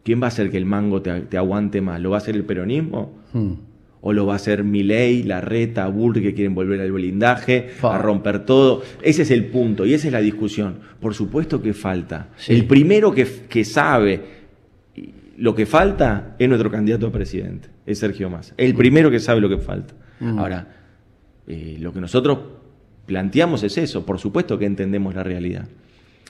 [0.05, 1.99] ¿Quién va a hacer que el mango te, te aguante más?
[1.99, 3.17] ¿Lo va a hacer el peronismo?
[3.33, 3.53] Mm.
[4.01, 7.95] ¿O lo va a hacer Milei, Larreta, Burri que quieren volver al blindaje, Fa.
[7.95, 8.83] a romper todo?
[9.01, 10.75] Ese es el punto y esa es la discusión.
[10.99, 12.29] Por supuesto que falta.
[12.37, 12.53] Sí.
[12.53, 14.21] El primero que, que sabe
[15.37, 18.53] lo que falta es nuestro candidato a presidente, es Sergio Massa.
[18.57, 19.95] El primero que sabe lo que falta.
[20.19, 20.37] Mm.
[20.37, 20.67] Ahora,
[21.47, 22.37] eh, lo que nosotros
[23.07, 24.05] planteamos es eso.
[24.05, 25.67] Por supuesto que entendemos la realidad.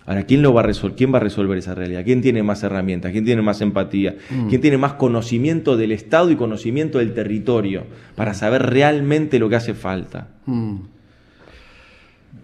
[0.07, 2.03] Ahora, ¿quién, lo va a resol- ¿quién va a resolver esa realidad?
[2.05, 3.11] ¿Quién tiene más herramientas?
[3.11, 4.15] ¿Quién tiene más empatía?
[4.29, 4.49] Mm.
[4.49, 9.55] ¿Quién tiene más conocimiento del Estado y conocimiento del territorio para saber realmente lo que
[9.55, 10.27] hace falta?
[10.45, 10.75] Mm.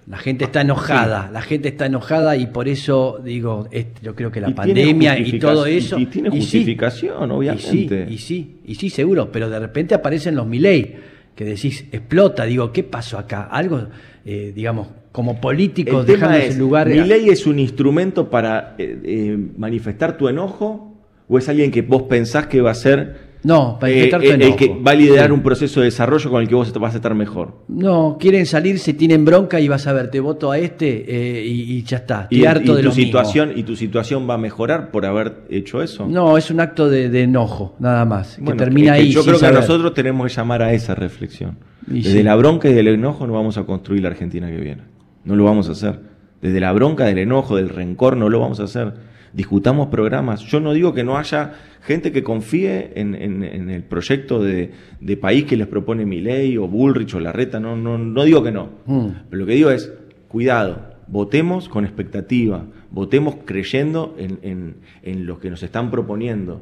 [0.07, 3.69] La gente está enojada, la gente está enojada y por eso digo,
[4.01, 5.99] yo creo que la Y pandemia y todo eso.
[5.99, 8.07] y tiene sí, justificación, obviamente.
[8.09, 10.95] Y sí, y sí, y sí, seguro, pero de repente aparecen los Milei,
[11.35, 13.43] que decís, explota, digo, ¿qué pasó acá?
[13.43, 13.87] Algo,
[14.25, 16.87] eh, digamos, como políticos dejándose es, lugar.
[16.87, 20.95] ¿mi ley es un instrumento para eh, eh, manifestar tu enojo
[21.27, 24.55] o es alguien que vos pensás que va a ser No, para Eh, tu el,
[24.55, 27.15] que va a liderar un proceso de desarrollo con el que vos vas a estar
[27.15, 27.55] mejor.
[27.67, 31.05] No, quieren salirse, tienen bronca y vas a ver, te voto a este
[31.39, 32.21] eh, y, y ya está.
[32.23, 33.03] Estoy Y, harto y de tu lo mismo.
[33.05, 36.05] situación y tu situación va a mejorar por haber hecho eso.
[36.07, 38.37] No, es un acto de, de enojo, nada más.
[38.39, 39.11] Bueno, que termina es que ahí.
[39.11, 39.55] Yo creo que saber.
[39.59, 41.57] nosotros tenemos que llamar a esa reflexión.
[41.89, 42.23] Y Desde sí.
[42.23, 44.81] la bronca y del enojo no vamos a construir la Argentina que viene.
[45.23, 45.99] No lo vamos a hacer.
[46.41, 48.93] Desde la bronca, del enojo, del rencor, no lo vamos a hacer.
[49.33, 50.41] Discutamos programas.
[50.41, 51.53] Yo no digo que no haya
[51.83, 56.57] gente que confíe en, en- en el proyecto de, de país que les propone Milei
[56.57, 57.59] o Bullrich o Larreta.
[57.59, 58.69] No, no, no digo que no.
[58.87, 59.07] Mm.
[59.29, 59.93] Pero lo que digo es,
[60.27, 66.61] cuidado, votemos con expectativa, votemos creyendo en, en- en lo que nos están proponiendo.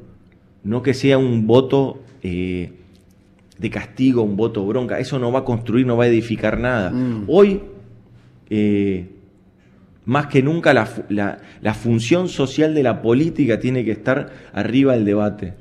[0.63, 2.73] No que sea un voto eh,
[3.57, 4.99] de castigo, un voto bronca.
[4.99, 6.91] Eso no va a construir, no va a edificar nada.
[6.91, 7.23] Mm.
[7.27, 7.61] Hoy,
[8.49, 9.09] eh,
[10.05, 14.31] más que nunca, la, fu- la- la función social de la política tiene que estar
[14.53, 15.53] arriba del debate.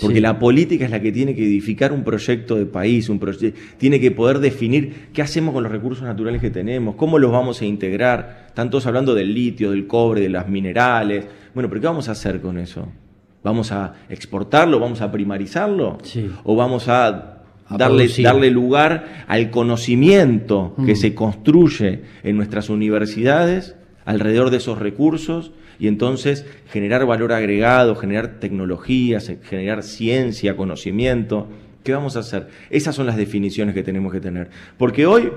[0.00, 0.20] Porque Sí.
[0.20, 3.98] la política es la que tiene que edificar un proyecto de país, un proye- tiene
[3.98, 7.64] que poder definir qué hacemos con los recursos naturales que tenemos, cómo los vamos a
[7.64, 8.44] integrar.
[8.46, 11.26] Están todos hablando del litio, del cobre, de las minerales.
[11.54, 12.86] Bueno, pero ¿qué vamos a hacer con eso?
[13.42, 14.78] ¿Vamos a exportarlo?
[14.78, 15.98] ¿Vamos a primarizarlo?
[16.04, 16.30] Sí.
[16.44, 17.39] ¿O vamos A
[17.76, 20.96] darle, darle lugar al conocimiento que Mm.
[20.96, 28.38] se construye en nuestras universidades alrededor de esos recursos y entonces generar valor agregado, generar
[28.40, 31.48] tecnologías, generar ciencia, conocimiento.
[31.84, 32.48] ¿Qué vamos a hacer?
[32.68, 34.50] Esas son las definiciones que tenemos que tener.
[34.76, 35.30] Porque hoy,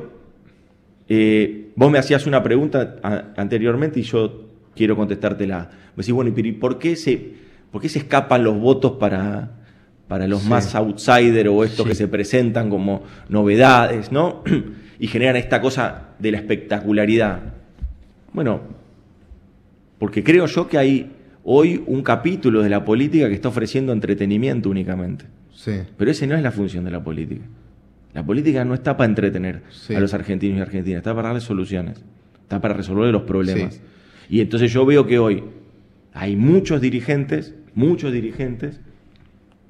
[1.09, 5.69] eh, vos me hacías una pregunta a- anteriormente y yo quiero contestártela.
[5.95, 7.33] Me decís, bueno, ¿y por qué se,
[7.71, 9.62] por qué se escapan los votos para,
[10.07, 10.49] para los Sí.
[10.49, 11.89] más outsider o estos Sí.
[11.89, 14.43] que se presentan como novedades, ¿no?
[14.99, 17.39] y generan esta cosa de la espectacularidad.
[18.33, 18.61] Bueno,
[19.99, 21.11] porque creo yo que hay
[21.43, 25.25] hoy un capítulo de la política que está ofreciendo entretenimiento únicamente.
[25.53, 25.73] Sí.
[25.97, 27.45] Pero ese no es la función de la política.
[28.13, 29.95] La política no está para entretener Sí.
[29.95, 32.03] a los argentinos y argentinas, está para darles soluciones,
[32.41, 33.75] está para resolver los problemas.
[33.75, 33.81] Sí.
[34.29, 35.43] Y entonces yo veo que hoy
[36.13, 38.79] hay muchos dirigentes, muchos dirigentes,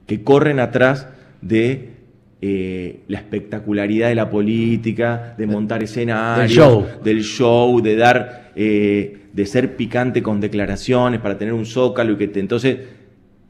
[0.05, 1.07] que corren atrás
[1.41, 1.93] de
[2.41, 6.85] eh, la espectacularidad de la política, de montar escenarios, Del show.
[7.03, 12.17] del show, de dar, eh, de ser picante con declaraciones para tener un zócalo y
[12.17, 12.79] que te, entonces,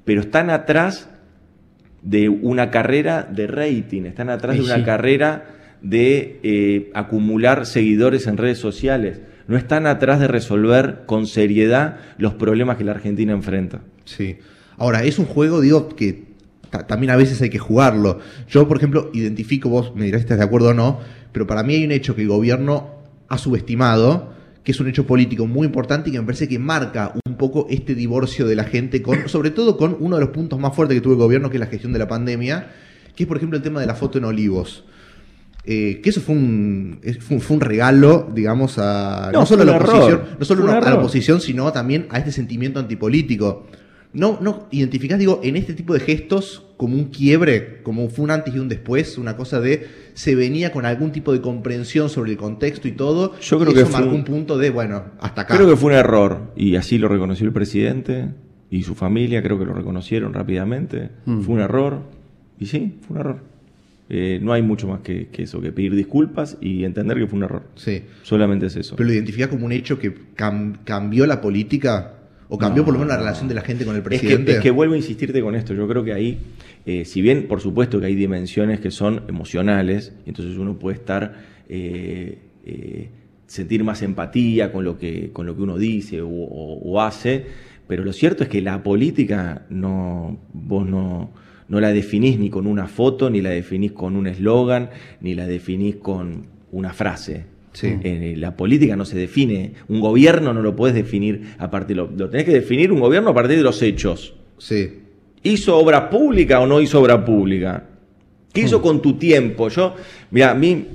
[0.05, 1.09] pero están atrás
[2.03, 4.83] de una carrera de rating, están atrás de una sí.
[4.83, 5.45] carrera
[5.81, 12.35] de eh, acumular seguidores en redes sociales, no están atrás de resolver con seriedad los
[12.35, 13.81] problemas que la Argentina enfrenta.
[14.05, 14.37] Sí.
[14.77, 16.32] Ahora, es un juego, digo, que
[16.79, 18.19] también a veces hay que jugarlo.
[18.49, 20.99] Yo, por ejemplo, identifico, vos me dirás si estás de acuerdo o no,
[21.31, 22.89] pero para mí hay un hecho que el gobierno
[23.29, 24.33] ha subestimado,
[24.63, 27.67] que es un hecho político muy importante y que me parece que marca un poco
[27.69, 30.95] este divorcio de la gente, con, sobre todo con uno de los puntos más fuertes
[30.95, 32.67] que tuvo el gobierno, que es la gestión de la pandemia,
[33.15, 34.83] que es, por ejemplo, el tema de la foto en Olivos.
[35.65, 39.61] Eh, que eso fue un, fue, un- fue un regalo, digamos, a no, No, solo
[39.61, 43.65] a la oposición, no solo a la oposición, sino también a este sentimiento antipolítico.
[44.13, 48.31] No, no identificás, digo, en este tipo de gestos como un quiebre, como fue un
[48.31, 52.31] antes y un después, una cosa de se venía con algún tipo de comprensión sobre
[52.31, 53.39] el contexto y todo.
[53.39, 55.55] Yo creo y que eso fue marcó un- un punto de, bueno, hasta acá.
[55.55, 58.29] Creo que fue un error y así lo reconoció el presidente
[58.69, 61.09] y su familia, creo que lo reconocieron rápidamente.
[61.25, 61.41] Mm.
[61.41, 62.01] Fue un error
[62.59, 63.37] y sí, fue un error.
[64.09, 67.37] Eh, no hay mucho más que, que eso, que pedir disculpas y entender que fue
[67.37, 67.63] un error.
[67.75, 68.03] Sí.
[68.21, 68.95] Solamente es eso.
[68.95, 72.15] Pero lo identificás como un hecho que cam- cambió la política
[72.53, 74.09] o cambió No, por lo menos la relación de la gente con el Es que,
[74.19, 74.51] presidente.
[74.53, 75.73] es que vuelvo a insistirte con esto.
[75.73, 76.37] Yo creo que ahí,
[76.85, 81.33] eh, si bien por supuesto que hay dimensiones que son emocionales, entonces uno puede estar,
[81.67, 83.09] eh, eh,
[83.47, 87.43] sentir más empatía con lo que, con lo que uno dice o, o- o hace,
[87.87, 91.31] pero lo cierto es que la política no, vos no,
[91.67, 95.47] no la definís ni con una foto, ni la definís con un eslogan, ni la
[95.47, 97.45] definís con una frase.
[97.73, 97.97] Sí.
[98.03, 102.09] Eh, la política no se define, un gobierno no lo puedes definir a partir, lo,
[102.15, 104.35] lo tenés que definir un gobierno a partir de los hechos.
[104.57, 104.99] Sí.
[105.41, 107.83] ¿Hizo obra pública o no hizo obra pública?
[108.53, 109.67] ¿Qué hizo con tu tiempo?
[109.69, 109.95] Yo,
[110.29, 110.85] mira, a mí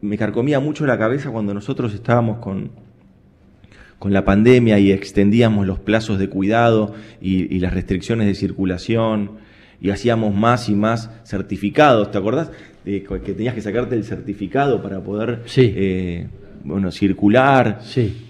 [0.00, 2.70] me carcomía mucho la cabeza cuando nosotros estábamos con,
[3.98, 9.32] con la pandemia y extendíamos los plazos de cuidado y, y las restricciones de circulación
[9.80, 12.10] y hacíamos más y más certificados.
[12.10, 12.50] ¿Te acordás?
[12.84, 15.72] Que tenías que sacarte el certificado para poder Sí.
[15.76, 16.26] eh,
[16.64, 17.80] bueno, circular.
[17.82, 18.24] Sí.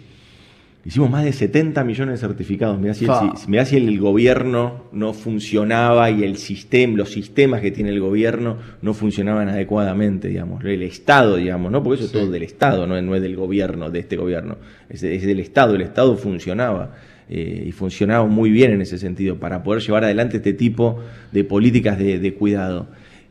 [0.84, 2.78] Hicimos más de 70 millones de certificados.
[2.78, 7.60] Mirá si, el, si- mirá si el gobierno no funcionaba y el sistema, los sistemas
[7.60, 10.64] que tiene el gobierno no funcionaban adecuadamente, digamos.
[10.64, 11.82] El Estado, digamos, ¿no?
[11.82, 14.56] Porque eso es todo del Estado, no es, no es del gobierno, de este gobierno.
[14.88, 16.94] Es, es del Estado, el Estado funcionaba.
[17.30, 21.44] eh, y funcionaron muy bien en ese sentido para poder llevar adelante este tipo de
[21.44, 22.86] políticas de, de cuidado.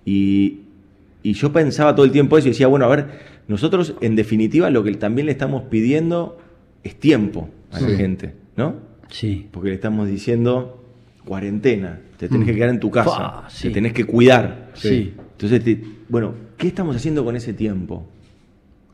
[0.06, 0.60] Y,
[1.30, 3.06] y yo pensaba todo el tiempo eso y decía, bueno, a ver,
[3.48, 6.38] nosotros en definitiva lo que también le estamos pidiendo
[6.84, 7.96] es tiempo a la Sí.
[7.96, 8.76] gente, ¿no?
[9.10, 9.48] Sí.
[9.52, 10.84] Porque le estamos diciendo
[11.26, 12.50] cuarentena, te tenés Mm.
[12.50, 13.68] que quedar en tu casa, sí.
[13.68, 14.72] te tenés que cuidar.
[14.74, 15.14] Sí.
[15.34, 18.08] Entonces, te- bueno, ¿qué estamos haciendo con ese tiempo?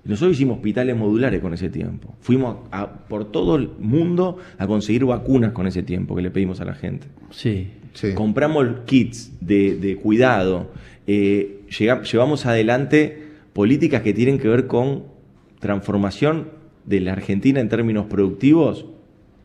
[0.06, 2.14] Nosotros hicimos hospitales modulares con ese tiempo.
[2.20, 6.60] Fuimos a- por todo el mundo a conseguir vacunas con ese tiempo que le pedimos
[6.60, 7.08] a la gente.
[7.30, 7.70] Sí.
[7.94, 8.14] Sí.
[8.14, 10.72] Compramos kits de, de cuidado,
[11.08, 15.04] eh, llevamos adelante políticas que tienen que ver con
[15.60, 16.50] transformación
[16.86, 18.86] de la Argentina en términos productivos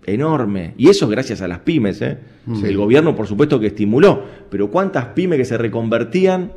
[0.06, 0.74] enorme.
[0.78, 2.00] Y eso gracias a las pymes.
[2.02, 2.18] ¿eh?
[2.54, 2.66] Sí.
[2.66, 4.24] El gobierno, por supuesto, que estimuló.
[4.50, 6.52] Pero ¿cuántas pymes que se reconvertían?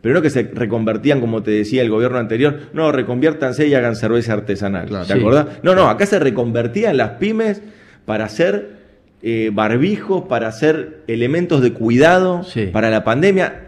[0.00, 3.96] Pero no que se reconvertían, como te decía el gobierno anterior, no, reconviértanse y hagan
[3.96, 4.86] cerveza artesanal.
[4.86, 5.06] Claro.
[5.06, 5.18] ¿Te Sí.
[5.18, 5.46] acordás?
[5.62, 7.62] No, no, acá se reconvertían las pymes
[8.04, 8.78] para hacer
[9.20, 12.66] eh, barbijos, para hacer elementos de cuidado Sí.
[12.72, 13.67] para la pandemia.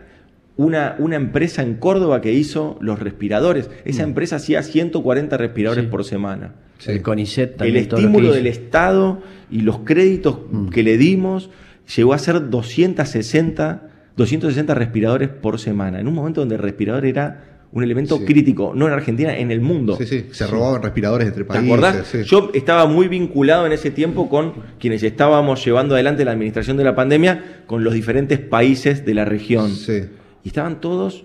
[0.60, 3.70] Una, una empresa en Córdoba que hizo los respiradores.
[3.86, 5.86] Esa empresa hacía 140 respiradores Mm.
[5.86, 5.90] Sí.
[5.90, 6.52] por semana.
[6.78, 6.90] Sí.
[6.92, 7.74] El CONICET El también.
[7.88, 10.68] que estímulo del Estado y los créditos Mm.
[10.68, 11.48] que le dimos
[11.96, 15.98] llegó a ser 260, 260 respiradores por semana.
[15.98, 18.24] En un momento donde el respirador era un elemento Sí.
[18.24, 19.96] crítico, no en Argentina, en el mundo.
[19.96, 21.68] Sí, sí, se robaban respiradores entre ¿Te países.
[21.70, 22.06] acordás?
[22.06, 22.18] sí.
[22.24, 26.84] Yo estaba muy vinculado en ese tiempo con quienes estábamos llevando adelante la administración de
[26.84, 29.70] la pandemia con los diferentes países de la región.
[29.70, 30.02] Sí.
[30.44, 31.24] Y estaban todos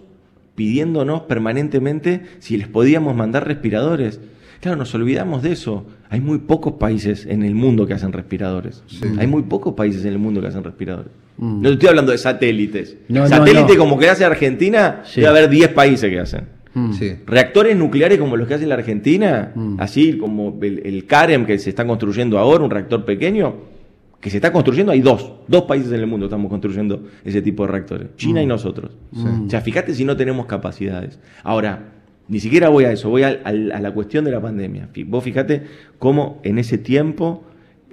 [0.56, 4.19] pidiéndonos permanentemente si les podíamos mandar respiradores.
[4.62, 5.86] Claro, nos olvidamos de eso.
[6.10, 8.84] Hay muy pocos países en el mundo que hacen respiradores.
[8.88, 9.06] Sí.
[9.19, 11.12] Hay muy pocos países en el mundo que hacen respiradores.
[11.38, 11.62] Mm.
[11.62, 12.97] No estoy hablando de satélites.
[13.10, 13.78] No, no, Satélite no.
[13.80, 15.19] como que hace Argentina, Sí.
[15.21, 16.45] debe haber 10 países que hacen.
[16.73, 16.93] Mm.
[16.93, 17.12] Sí.
[17.28, 19.75] Reactores nucleares como los que hace la Argentina, Mm.
[19.80, 23.56] así como el, el CAREM que se está construyendo ahora, un reactor pequeño,
[24.25, 27.63] que se está construyendo, hay dos, dos países en el mundo estamos construyendo ese tipo
[27.63, 28.89] de reactores, China y nosotros.
[29.45, 31.19] O sea, fíjate si no tenemos capacidades.
[31.43, 31.93] Ahora,
[32.27, 34.89] ni siquiera voy a eso, voy al- a, la cuestión de la pandemia.
[35.05, 35.61] Vos fíjate
[35.99, 37.43] cómo en ese tiempo,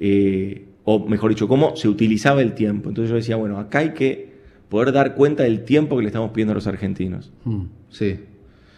[0.01, 2.89] eh, o mejor dicho, cómo se utilizaba el tiempo.
[2.89, 4.33] Entonces yo decía, bueno, acá hay que
[4.71, 7.31] poder dar cuenta del tiempo que le estamos pidiendo a los argentinos.
[7.45, 7.65] Mm.
[7.91, 8.21] Sí.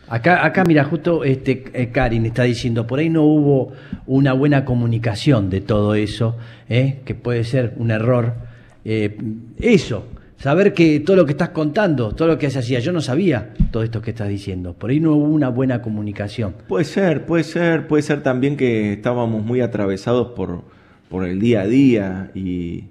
[0.09, 3.73] Acá, acá, mira, justo este eh, Karin está diciendo, por ahí no hubo
[4.07, 6.37] una buena comunicación de todo eso,
[6.69, 7.01] ¿eh?
[7.05, 8.35] que puede ser un error.
[8.85, 9.17] Eh,
[9.59, 13.01] eso, saber que todo lo que estás contando, todo lo que se hacía, yo no
[13.01, 14.75] sabía todo esto que estás diciendo.
[14.75, 16.55] Por ahí no hubo una buena comunicación.
[16.69, 20.65] Puede ser, puede ser, puede ser también que estábamos muy atravesados por,
[21.09, 22.85] por el día a día y,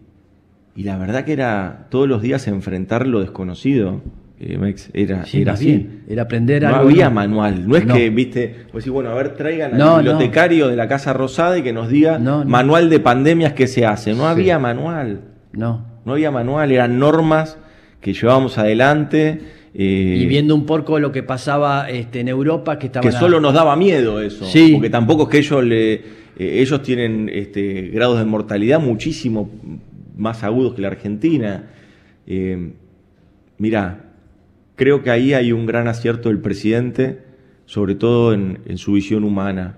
[0.76, 4.02] y la verdad que era todos los días enfrentar lo desconocido,
[4.46, 5.66] eh, era, Sí, era así.
[5.66, 7.16] bien, era aprender no algo había nuevo.
[7.16, 7.94] manual, no es No.
[7.96, 9.96] que, viste, pues sí, bueno, a ver, traigan al No, no.
[9.98, 12.50] bibliotecario de la Casa Rosada y que nos diga No, no.
[12.50, 14.12] manual de pandemias que se hace.
[14.12, 14.24] No Sí.
[14.26, 15.86] había manual, No.
[16.06, 17.58] no había manual, eran normas
[18.02, 19.40] que llevábamos adelante.
[19.76, 23.20] eh, Y viendo un poco lo que pasaba este, en Europa, que estaban que a-
[23.20, 24.46] solo nos daba miedo eso.
[24.46, 24.72] Sí.
[24.74, 26.02] Porque tampoco es que ellos le, eh,
[26.38, 29.50] ellos tienen este, grados de mortalidad muchísimo
[30.16, 31.64] más agudos que la Argentina.
[32.28, 32.72] Eh,
[33.58, 34.12] mira,
[34.76, 37.20] creo que ahí hay un gran acierto del presidente,
[37.66, 39.78] sobre todo en, en su visión humana,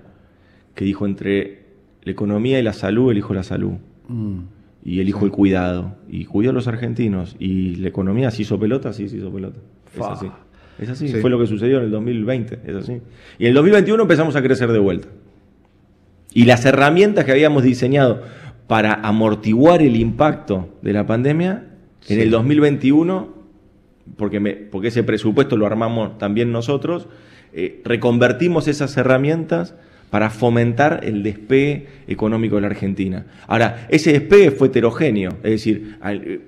[0.74, 1.66] que dijo entre
[2.04, 3.74] la economía y la salud, elijo la salud.
[4.08, 4.40] Mm.
[4.84, 5.96] Y elijo el cuidado.
[6.08, 7.36] Y cuidó a los argentinos.
[7.40, 9.58] Y la economía se hizo pelota, sí, se hizo pelota.
[9.92, 10.14] Es Fa.
[10.14, 10.28] así.
[10.78, 11.08] Es así.
[11.08, 11.16] Sí.
[11.22, 12.60] Fue lo que sucedió en el 2020.
[12.66, 13.02] Es así.
[13.40, 15.08] Y en el 2021 empezamos a crecer de vuelta.
[16.34, 18.22] Y las herramientas que habíamos diseñado
[18.68, 21.64] para amortiguar el impacto de la pandemia,
[22.10, 22.22] en Sí.
[22.22, 23.34] el 2021,
[24.18, 27.08] porque, me- porque ese presupuesto lo armamos también nosotros,
[27.54, 29.76] eh, reconvertimos esas herramientas
[30.10, 33.26] para fomentar el despegue económico de la Argentina.
[33.48, 36.42] Ahora, ese despegue fue heterogéneo, es decir, al- eh,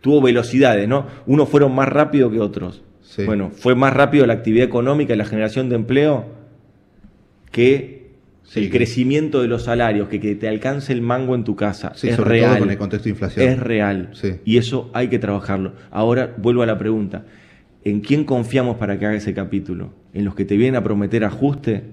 [0.00, 1.06] tuvo velocidades, ¿no?
[1.26, 2.82] Unos fueron más rápido que otros.
[3.02, 3.24] Sí.
[3.24, 6.26] Bueno, fue más rápido la actividad económica y la generación de empleo
[7.50, 7.95] que
[8.46, 11.92] Sí, el crecimiento de los salarios, que, que te alcance el mango en tu casa.
[11.96, 12.50] Sí, es sobre real.
[12.50, 13.48] todo con el contexto de inflación.
[13.48, 14.10] Es real.
[14.12, 14.34] Sí.
[14.44, 15.72] Y eso hay que trabajarlo.
[15.90, 17.24] Ahora vuelvo a la pregunta.
[17.84, 19.92] ¿En quién confiamos para que haga ese capítulo?
[20.14, 21.84] ¿En los que te vienen a prometer ajuste?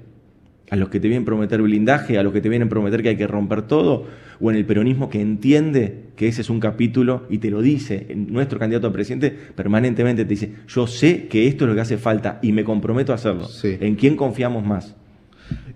[0.70, 2.18] ¿A los que te vienen a prometer blindaje?
[2.18, 4.08] ¿A los que te vienen a prometer que hay que romper todo?
[4.40, 8.08] ¿O en el peronismo que entiende que ese es un capítulo y te lo dice?
[8.16, 11.98] Nuestro candidato a presidente permanentemente te dice, yo sé que esto es lo que hace
[11.98, 13.48] falta y me comprometo a hacerlo.
[13.64, 14.96] ¿En quién confiamos más?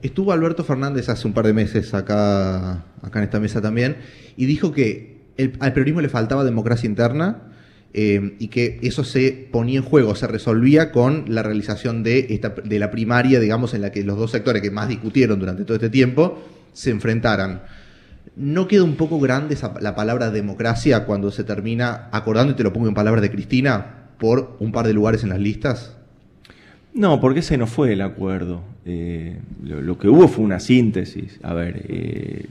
[0.02, 3.98] Estuvo Alberto Fernández hace un par de meses acá, acá en esta mesa también
[4.36, 5.18] y dijo que
[5.60, 7.44] al peronismo le faltaba democracia interna
[7.94, 12.50] eh, y que eso se ponía en juego, se resolvía con la realización de, esta,
[12.50, 15.76] de la primaria, digamos, en la que los dos sectores que más discutieron durante todo
[15.76, 16.44] este tiempo
[16.74, 17.64] se enfrentaran.
[18.36, 22.64] ¿No queda un poco grande esa, la palabra democracia cuando se termina, acordando y te
[22.64, 25.97] lo pongo en palabras de Cristina, por un par de lugares en las listas?
[26.94, 28.62] No, porque ese no fue el acuerdo.
[28.86, 31.40] Eh, lo, lo, que hubo fue una síntesis.
[31.44, 32.46] A ver, eh,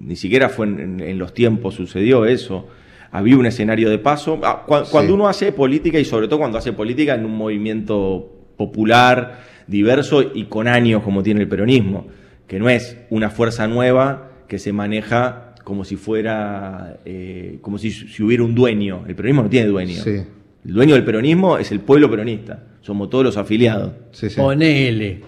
[0.00, 2.68] ni siquiera fue en, en, los tiempos sucedió eso.
[3.10, 4.38] Había un escenario de paso.
[4.42, 4.90] Ah, cu sí.
[4.92, 10.22] Cuando uno hace política y sobre todo cuando hace política en un movimiento popular, diverso
[10.34, 12.06] y con años como tiene el peronismo,
[12.46, 17.90] que no es una fuerza nueva que se maneja como si fuera, eh, como si,
[17.90, 19.04] si, hubiera un dueño.
[19.06, 20.02] El peronismo no tiene dueño.
[20.02, 20.22] Sí.
[20.68, 22.62] El dueño del peronismo es el pueblo peronista.
[22.82, 23.90] Somos todos los afiliados.
[24.12, 24.36] Sí, sí.
[24.36, 25.22] Ponele.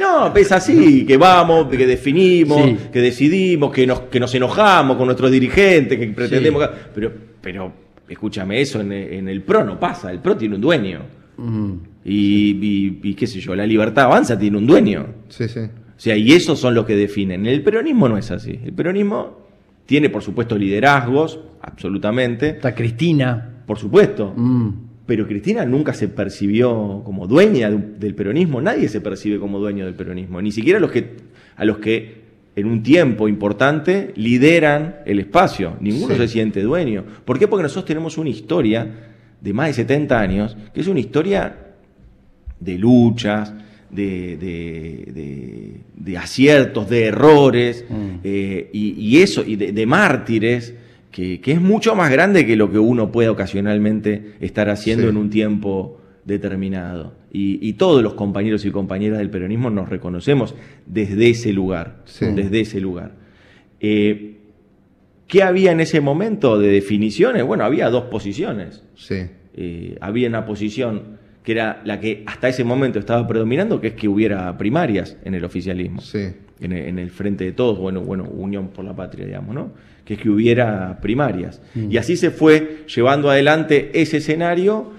[0.00, 2.76] No, es así, que vamos, que definimos, sí.
[2.92, 6.64] que decidimos, que nos, que nos enojamos con nuestros dirigentes, que pretendemos...
[6.64, 6.70] Sí.
[6.92, 7.72] Pero, pero,
[8.08, 11.02] escúchame, eso en, en, el PRO no pasa, el PRO tiene un dueño.
[11.36, 11.72] Mm.
[12.04, 15.06] Y, y, y, qué sé yo, la libertad avanza tiene un dueño.
[15.28, 15.60] Sí, sí.
[15.60, 17.46] O sea, y esos son los que definen.
[17.46, 18.58] El peronismo no es así.
[18.64, 19.38] El peronismo
[19.86, 22.48] tiene, por supuesto, liderazgos, absolutamente.
[22.50, 23.54] Está Cristina.
[23.68, 24.34] Por supuesto.
[24.34, 29.86] Mm pero Cristina nunca se percibió como dueña del peronismo, nadie se percibe como dueño
[29.86, 31.16] del peronismo, ni siquiera los que,
[31.56, 36.20] a los que en un tiempo importante lideran el espacio, ninguno sí.
[36.20, 37.06] se siente dueño.
[37.24, 37.48] ¿Por qué?
[37.48, 38.86] Porque nosotros tenemos una historia
[39.40, 41.56] de más de 70 años, que es una historia
[42.60, 43.54] de luchas,
[43.88, 48.08] de, de, de, de aciertos, de errores, mm.
[48.24, 50.74] eh, y, y, eso, y de, mártires
[51.10, 55.08] que, que, es mucho más grande que lo que uno puede ocasionalmente estar haciendo sí.
[55.08, 57.14] en un tiempo determinado.
[57.32, 60.54] Y, y, todos los compañeros y compañeras del peronismo nos reconocemos
[60.86, 62.26] desde ese lugar, sí.
[62.34, 63.12] desde ese lugar.
[63.80, 64.36] Eh,
[65.26, 67.44] ¿Qué había en ese momento de definiciones?
[67.44, 68.82] Bueno, había dos posiciones.
[68.96, 69.26] Sí.
[69.54, 73.94] Eh, había una posición que era la que hasta ese momento estaba predominando, que es
[73.94, 76.00] que hubiera primarias en el oficialismo.
[76.00, 76.28] Sí.
[76.60, 79.70] En, el, en el frente de todos, bueno, bueno, Unión por la Patria, digamos, ¿no?
[80.08, 81.60] que es que hubiera primarias.
[81.74, 81.92] Mm.
[81.92, 84.90] Y así se fue llevando adelante ese escenario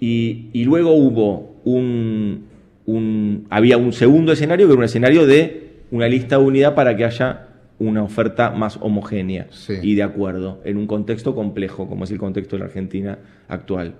[0.00, 2.46] y, y luego hubo un,
[2.84, 6.96] un, había un segundo escenario que era un escenario de una lista de unidad para
[6.96, 7.46] que haya
[7.78, 9.74] una oferta más homogénea sí.
[9.82, 13.94] y de acuerdo en un contexto complejo como es el contexto de la Argentina actual.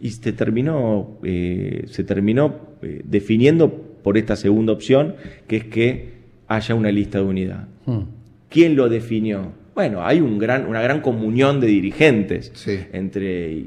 [0.00, 3.70] Y se terminó, eh, se terminó eh, definiendo
[4.02, 5.16] por esta segunda opción,
[5.46, 6.13] que es que
[6.48, 7.68] haya una lista de unidad.
[7.86, 8.00] Mm.
[8.48, 9.52] ¿Quién lo definió?
[9.74, 12.78] Bueno, hay un gran, una gran comunión de dirigentes sí.
[12.92, 13.66] entre,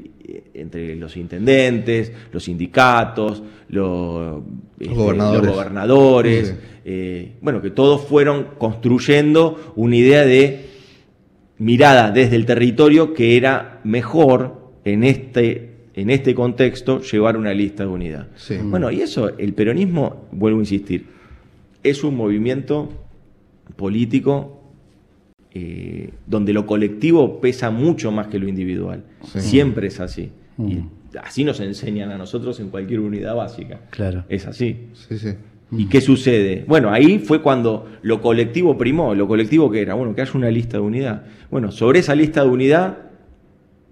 [0.54, 4.42] entre los intendentes, los sindicatos, los, los
[4.80, 6.54] este, gobernadores, los gobernadores sí.
[6.86, 10.68] eh, bueno, que todos fueron construyendo una idea de
[11.58, 17.82] mirada desde el territorio que era mejor en este, en este contexto llevar una lista
[17.82, 18.28] de unidad.
[18.36, 18.56] Sí.
[18.62, 21.17] Bueno, y eso, el peronismo, vuelvo a insistir,
[21.82, 22.88] es un movimiento
[23.76, 24.62] político
[25.52, 29.04] eh, donde lo colectivo pesa mucho más que lo individual.
[29.24, 29.40] Sí.
[29.40, 30.30] Siempre es así.
[30.56, 30.68] Mm.
[30.68, 30.84] Y
[31.22, 33.80] así nos enseñan a nosotros en cualquier unidad básica.
[33.90, 34.24] Claro.
[34.28, 34.88] Es así.
[34.92, 35.34] Sí, sí.
[35.70, 36.64] ¿Y qué sucede?
[36.66, 39.14] Bueno, ahí fue cuando lo colectivo primó.
[39.14, 39.94] ¿Lo colectivo que era?
[39.94, 41.26] Bueno, que haya una lista de unidad.
[41.50, 42.98] Bueno, sobre esa lista de unidad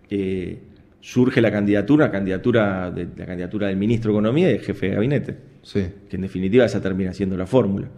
[0.08, 0.58] eh,
[1.00, 4.94] surge la candidatura, candidatura de, la candidatura del ministro de Economía y del jefe de
[4.94, 5.36] gabinete.
[5.62, 5.86] Sí.
[6.08, 7.88] Que en definitiva esa termina siendo la fórmula.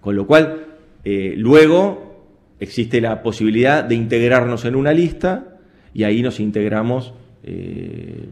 [0.00, 0.66] Con lo cual,
[1.04, 2.10] eh, luego
[2.58, 5.58] existe la posibilidad de integrarnos en una lista
[5.94, 7.14] y ahí nos integramos.
[7.42, 8.26] Eh,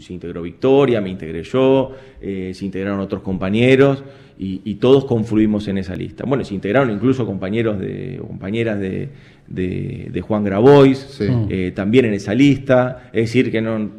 [0.00, 4.04] se integró Victoria, me integré yo, eh, se integraron otros compañeros
[4.38, 6.24] y, y, todos confluimos en esa lista.
[6.26, 9.08] Bueno, se integraron incluso compañeros de, compañeras de,
[9.46, 11.26] de, de Juan Grabois sí.
[11.48, 13.10] eh, también en esa lista.
[13.12, 13.90] Es decir, que no,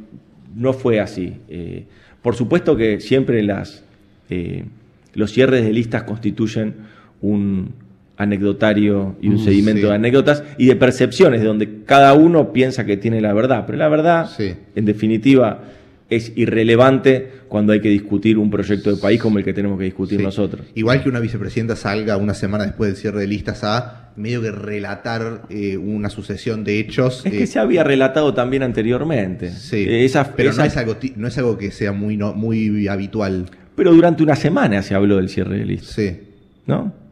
[0.56, 1.34] no fue así.
[1.48, 1.86] Eh,
[2.22, 3.84] por supuesto que siempre las,
[4.30, 4.66] eh,
[5.14, 6.76] los cierres de listas constituyen
[7.22, 7.74] un,
[8.18, 9.88] anecdotario y un mm, sedimento sí.
[9.88, 13.64] de anécdotas y de percepciones, de donde cada uno piensa que tiene la verdad.
[13.66, 14.54] Pero la verdad, sí.
[14.76, 15.64] en definitiva,
[16.10, 19.86] es irrelevante cuando hay que discutir un proyecto de país como el que tenemos que
[19.86, 20.24] discutir sí.
[20.24, 20.68] nosotros.
[20.76, 24.52] Igual que una vicepresidenta salga una semana después del cierre de listas a medio que
[24.52, 27.26] relatar eh, una sucesión de hechos.
[27.26, 29.52] Es eh, que se había relatado también anteriormente.
[29.52, 30.62] Sí, eh, esa, pero esa...
[30.62, 33.48] No, es algo, no es algo que sea muy, no, muy habitual.
[33.76, 35.96] Pero durante una semana se habló del cierre de listas.
[35.96, 36.20] Sí.
[36.68, 37.03] ¿No?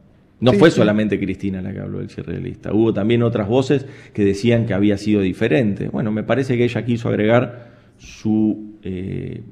[0.41, 1.19] No sí, fue solamente.
[1.19, 2.73] Cristina la que habló del cierre de lista.
[2.73, 5.87] Hubo también otras voces que decían que había sido diferente.
[5.87, 9.43] Bueno, me parece que ella quiso agregar su, eh,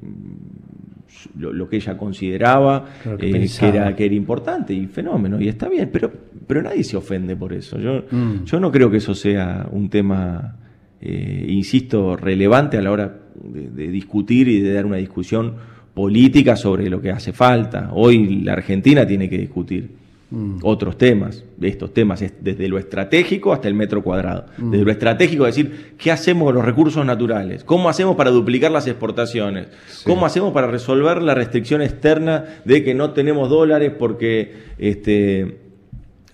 [1.07, 4.87] su lo, lo, que ella consideraba claro que, eh, que, era, que era importante y
[4.87, 5.39] fenómeno.
[5.39, 6.11] Y está bien, pero,
[6.47, 7.77] pero nadie se ofende por eso.
[7.77, 8.45] Yo, mm.
[8.45, 10.57] yo no creo que eso sea un tema,
[10.99, 15.53] eh, insisto, relevante a la hora de, de discutir y de dar una discusión
[15.93, 17.91] política sobre lo que hace falta.
[17.93, 19.99] Hoy la Argentina tiene que discutir
[20.31, 20.59] Mm.
[20.61, 24.45] otros temas, estos temas, es desde lo estratégico hasta el metro cuadrado.
[24.59, 24.71] Mm.
[24.71, 27.63] Desde lo estratégico, decir, ¿qué hacemos con los recursos naturales?
[27.63, 29.67] ¿Cómo hacemos para duplicar las exportaciones?
[29.87, 30.03] Sí.
[30.05, 35.57] ¿Cómo hacemos para resolver la restricción externa de que no tenemos dólares porque, este,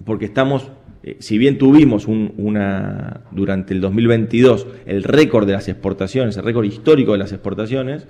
[0.03, 0.71] porque estamos,
[1.03, 6.43] eh, si bien tuvimos un- una, durante el 2022 el récord de las exportaciones, el
[6.43, 8.07] récord histórico de las exportaciones,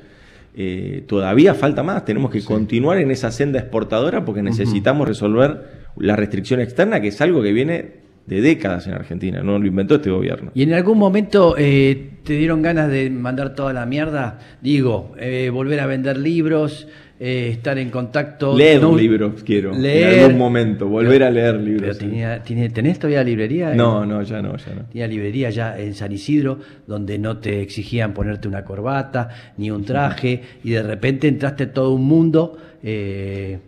[0.57, 2.05] eh, todavía falta más.
[2.05, 7.21] Tenemos que continuar en esa senda exportadora porque necesitamos resolver la restricción externa, que es
[7.21, 10.51] algo que viene de décadas en Argentina, no lo inventó este gobierno.
[10.55, 14.39] ¿Y en algún momento eh, te dieron ganas de mandar toda la mierda?
[14.61, 16.87] Digo, eh, volver a vender libros,
[17.19, 18.57] eh, estar en contacto.
[18.57, 20.13] Leer no- libros quiero, Leer.
[20.13, 21.81] en algún momento, volver Pero- a leer libros.
[21.81, 21.99] Pero sí.
[22.43, 23.73] tenía, ¿Tenés todavía librería?
[23.73, 24.81] No, no, ya no, ya no.
[24.85, 29.85] Tenía librería ya en San Isidro, donde no te exigían ponerte una corbata ni un
[29.85, 32.57] traje, y de repente entraste todo un mundo.
[32.83, 33.59] eh,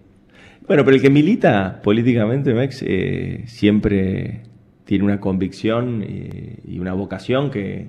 [0.67, 4.41] Bueno, pero el que milita políticamente, Mex, eh, siempre
[4.83, 6.03] tiene una convicción
[6.65, 7.87] y una vocación que...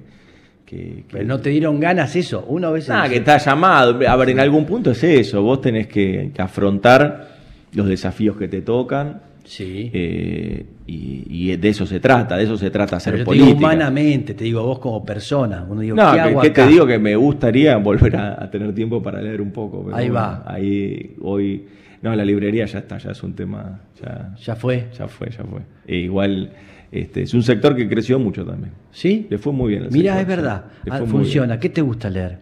[0.68, 2.44] que- no te dieron ganas eso.
[2.48, 2.90] Uno a veces.
[2.90, 3.98] Nada, dice, que está llamado.
[4.08, 5.42] A ver, en algún punto es eso.
[5.42, 7.28] Vos tenés que, que afrontar
[7.72, 9.22] los desafíos que te tocan.
[9.44, 9.90] Sí.
[9.94, 13.26] eh, y, y de eso se trata, de eso se trata hacer pero yo te
[13.30, 13.46] política.
[13.46, 15.64] digo humanamente, te digo vos como persona.
[15.66, 18.50] Uno digo, No, ¿qué que, hago que te digo que me gustaría volver a, a
[18.50, 19.84] tener tiempo para leer un poco.
[19.84, 20.44] pero Ahí bueno, va.
[20.46, 21.64] Ahí hoy.
[22.02, 23.80] No, la librería ya está, ya es un tema.
[24.02, 24.88] Ya, Ya fue.
[24.96, 25.60] ya fue, ya fue.
[25.86, 26.50] E igual,
[26.92, 28.72] este, es un sector que creció mucho también.
[28.90, 29.26] ¿Sí?
[29.30, 29.88] Le fue muy bien.
[29.90, 30.64] Mira, sector, es verdad.
[30.90, 31.46] Ah, funciona.
[31.54, 31.60] bien.
[31.60, 32.38] ¿Qué te gusta leer?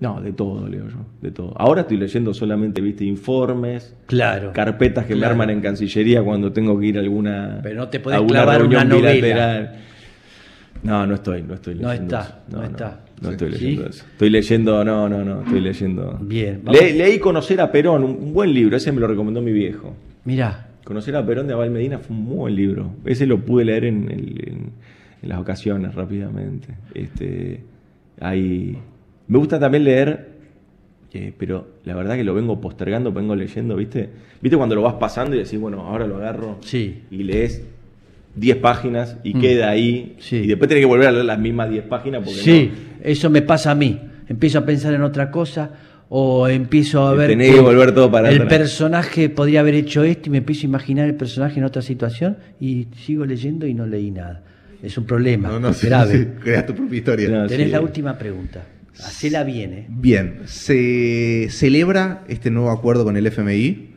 [0.00, 1.52] No, de todo leo yo, de todo.
[1.58, 4.50] Ahora estoy leyendo solamente, viste, informes, Claro.
[4.54, 8.00] carpetas que me arman en Cancillería cuando tengo que ir a alguna, Pero no te
[8.00, 9.12] podés a alguna clavar reunión una novela.
[9.12, 9.74] bilateral.
[10.82, 12.56] No, no estoy, no estoy No leyendo está, eso.
[12.56, 13.00] no está.
[13.20, 13.32] No Sí.
[13.34, 13.58] estoy ¿Sí?
[13.64, 14.04] leyendo eso.
[14.12, 16.18] Estoy leyendo, no, no, no, estoy leyendo.
[16.22, 16.62] Bien.
[16.72, 19.94] Le- leí Conocer a Perón, un, un buen libro, ese me lo recomendó mi viejo.
[20.24, 22.90] Mira, Conocer a Perón de Abel Medina fue un muy buen libro.
[23.04, 24.70] Ese lo pude leer en, el- en-
[25.22, 26.68] en las ocasiones rápidamente.
[26.94, 27.60] Este,
[28.20, 28.78] hay,
[29.28, 30.28] me gusta también leer,
[31.12, 34.08] eh, pero la verdad que lo vengo postergando, vengo leyendo, ¿viste?
[34.40, 37.02] ¿Viste cuando lo vas pasando y decís, bueno, ahora lo agarro sí.
[37.10, 37.62] y lees
[38.36, 39.40] 10 páginas y Mm.
[39.40, 40.36] queda ahí Sí.
[40.36, 42.70] y después tenés que volver a leer las mismas 10 páginas porque Sí,
[43.02, 44.00] eso me pasa a mí.
[44.28, 45.72] Empiezo a pensar en otra cosa
[46.12, 48.48] o empiezo a ver tenés que volver todo para el atrás.
[48.58, 52.36] personaje podría haber hecho esto y me empiezo a imaginar el personaje en otra situación
[52.60, 54.42] y sigo leyendo y no leí nada.
[54.82, 56.18] Es un problema No, no, sí, grave.
[56.18, 57.28] sí, creas tu propia historia.
[57.28, 57.72] No, Tenés sí.
[57.72, 58.64] la última pregunta.
[58.98, 59.86] Hacela bien, ¿eh?
[59.88, 63.90] Bien, ¿se celebra este nuevo acuerdo con el FMI?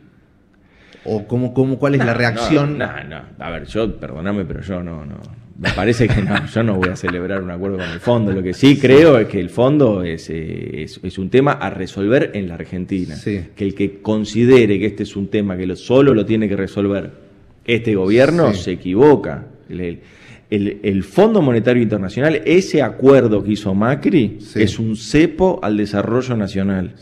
[1.06, 2.78] ¿O cómo, cómo, cuál es la No, reacción?
[2.78, 5.16] No, no, A ver, yo, perdóname, pero yo no, no.
[5.60, 8.32] Me parece que no, yo no voy a celebrar un acuerdo con el fondo.
[8.32, 11.70] Lo que sí creo es que el fondo es, eh, es, es un tema a
[11.70, 13.16] resolver en la Argentina.
[13.16, 13.40] Sí.
[13.56, 16.56] Que el que considere que este es un tema que lo, solo lo tiene que
[16.56, 17.12] resolver
[17.66, 18.64] este gobierno Sí.
[18.64, 19.46] se equivoca.
[19.70, 20.00] El,
[20.50, 24.62] el- el- Fondo Monetario Internacional, ese acuerdo que hizo Macri, Sí.
[24.62, 26.96] es un cepo al desarrollo nacional.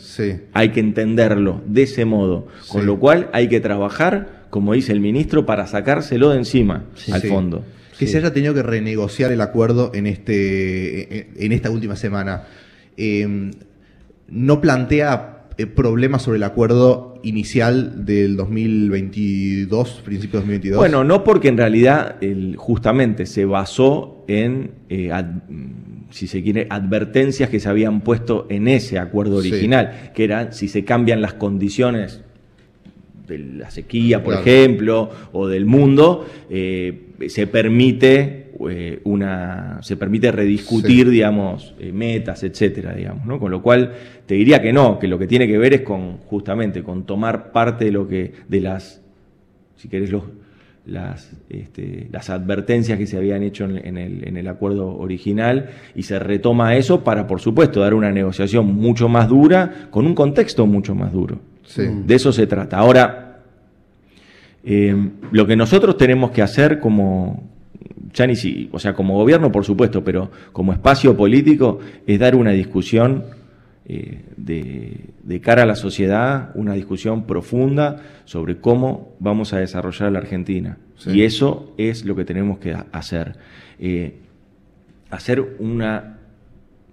[0.52, 2.48] Hay que entenderlo de ese modo.
[2.68, 7.22] Con lo cual hay que trabajar, como dice el ministro, para sacárselo de encima al
[7.22, 7.64] fondo.
[8.02, 8.12] Que Sí.
[8.12, 12.44] se haya tenido que renegociar el acuerdo en, este, en esta última semana.
[12.96, 13.50] Eh,
[14.28, 20.78] ¿No plantea eh, problemas sobre el acuerdo inicial del 2022, principio de 2022?
[20.78, 25.42] Bueno, no porque en realidad el- justamente se basó en, eh, ad-
[26.10, 29.50] si se quiere, advertencias que se habían puesto en ese acuerdo Sí.
[29.52, 32.22] original, que eran si se cambian las condiciones
[33.28, 34.46] de la sequía, por Claro.
[34.48, 41.12] ejemplo, o del mundo, eh, se permite eh, una se permite rediscutir, Sí.
[41.12, 43.38] digamos, eh, metas, etcétera, digamos, ¿no?
[43.38, 43.92] Con lo cual
[44.26, 47.50] te diría que no, que lo que tiene que ver es con justamente con tomar
[47.52, 49.02] parte de lo que de las
[49.76, 50.22] si querés los
[50.84, 55.70] las, este, las advertencias que se habían hecho en, en el, en el acuerdo original
[55.94, 60.14] y se retoma eso para, por supuesto, dar una negociación mucho más dura, con un
[60.16, 61.38] contexto mucho más duro.
[61.64, 61.82] Sí.
[62.04, 62.78] De eso se trata.
[62.78, 63.21] Ahora,
[64.64, 64.94] eh,
[65.30, 67.50] lo que nosotros tenemos que hacer como,
[68.12, 72.34] ya ni si, o sea, como gobierno, por supuesto, pero como espacio político, es dar
[72.36, 73.24] una discusión
[73.86, 80.12] eh, de, de cara a la sociedad, una discusión profunda sobre cómo vamos a desarrollar
[80.12, 80.78] la Argentina.
[80.96, 81.10] Sí.
[81.10, 83.34] Y eso es lo que tenemos que ha- hacer.
[83.80, 84.14] Eh,
[85.10, 86.18] hacer una,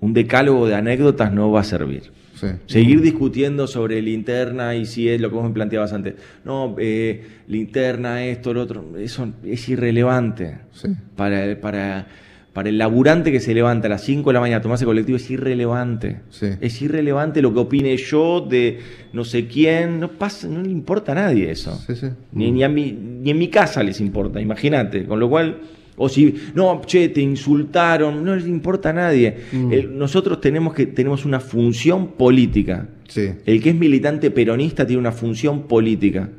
[0.01, 2.11] un decálogo de anécdotas no va a servir.
[2.39, 2.47] Sí.
[2.67, 6.15] Seguir discutiendo sobre linterna y si es lo que vos me planteabas antes.
[6.45, 8.97] No, eh, linterna, esto, lo otro.
[8.97, 10.87] Eso es irrelevante Sí.
[11.15, 12.07] para, para,
[12.53, 15.17] para el laburante que se levanta a las 5 de la mañana a tomarse colectivo
[15.17, 16.21] es irrelevante.
[16.29, 16.47] Sí.
[16.61, 18.79] Es irrelevante lo que opine yo de
[19.13, 19.99] no sé quién.
[19.99, 21.79] No pasa, no le importa a nadie eso.
[22.31, 25.05] Ni, ni a mí, ni en mi casa les importa, imagínate.
[25.05, 25.57] Con lo cual,
[25.99, 29.35] o si, no, che, te insultaron, no les importa a nadie.
[29.51, 32.87] El- nosotros tenemos que tenemos una función política.
[33.07, 33.29] Sí.
[33.45, 36.29] El que es militante peronista tiene una función política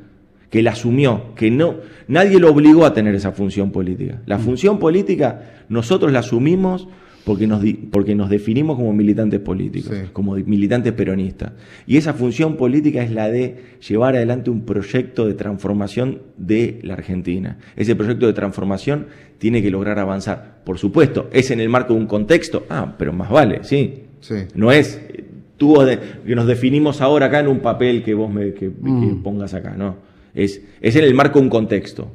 [0.49, 1.75] que la asumió, que no
[2.09, 4.21] nadie lo obligó a tener esa función política.
[4.25, 6.87] La función política nosotros la asumimos
[7.23, 10.09] porque nos, porque nos definimos como militantes políticos, Sí.
[10.13, 11.51] como militantes peronistas.
[11.85, 13.57] Y esa función política es la de
[13.87, 17.57] llevar adelante un proyecto de transformación de la Argentina.
[17.75, 19.07] Ese proyecto de transformación
[19.37, 20.61] tiene que lograr avanzar.
[20.63, 24.03] Por supuesto, es en el marco de un contexto, ah, pero más vale, sí.
[24.19, 24.35] Sí.
[24.55, 25.23] No es eh,
[25.57, 25.75] tú
[26.25, 29.23] que nos definimos ahora acá en un papel que vos me que, que Mm.
[29.23, 29.95] pongas acá, no.
[30.33, 32.11] Es, es en el marco de un contexto.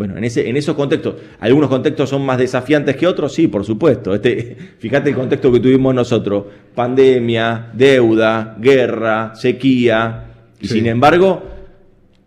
[0.00, 3.66] Bueno, en, ese, en esos contextos, algunos contextos son más desafiantes que otros, sí, por
[3.66, 4.14] supuesto.
[4.14, 10.24] Este, fíjate el contexto que tuvimos nosotros: pandemia, deuda, guerra, sequía.
[10.58, 10.74] Y Sí.
[10.76, 11.42] sin embargo,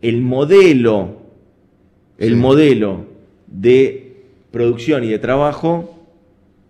[0.03, 1.23] el modelo,
[2.19, 2.35] el Sí.
[2.35, 3.05] modelo
[3.47, 4.17] de
[4.51, 5.99] producción y de trabajo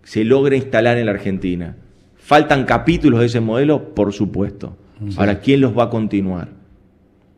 [0.04, 1.76] se logra instalar en la Argentina.
[2.16, 3.94] ¿Faltan capítulos de ese modelo?
[3.94, 4.74] Por supuesto.
[5.18, 6.48] Ahora, ¿quién los va a continuar?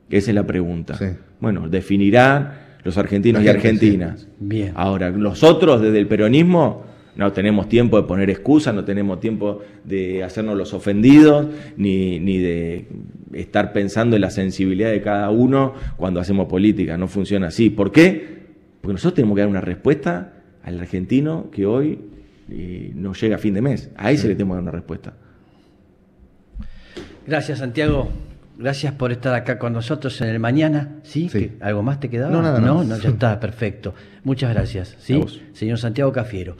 [0.08, 0.94] Esa es la pregunta.
[0.94, 1.06] Sí.
[1.40, 4.28] Bueno, definirán los argentinos y argentinas.
[4.38, 4.72] Bien.
[4.76, 6.84] Ahora, nosotros desde el peronismo
[7.16, 12.38] no tenemos tiempo de poner excusas, no tenemos tiempo de hacernos los ofendidos, ni, ni
[12.38, 12.86] de
[13.32, 16.96] estar pensando en la sensibilidad de cada uno cuando hacemos política.
[16.96, 17.70] No funciona así.
[17.70, 18.36] ¿Por qué?
[18.80, 21.98] Porque nosotros tenemos que dar una respuesta al argentino que hoy
[22.48, 23.90] eh, no llega a fin de mes.
[23.96, 25.14] A ese le tenemos que dar una respuesta.
[27.26, 28.10] Gracias, Santiago.
[28.58, 31.00] Gracias por estar acá con nosotros en el mañana.
[31.02, 31.28] ¿Sí?
[31.28, 31.48] Sí.
[31.48, 32.32] ¿Que ¿Algo más te quedaba?
[32.32, 33.94] No, nada no, no, ya está, perfecto.
[34.24, 34.96] Muchas gracias.
[34.98, 35.22] ¿sí?
[35.52, 36.56] Señor Santiago Cafiero.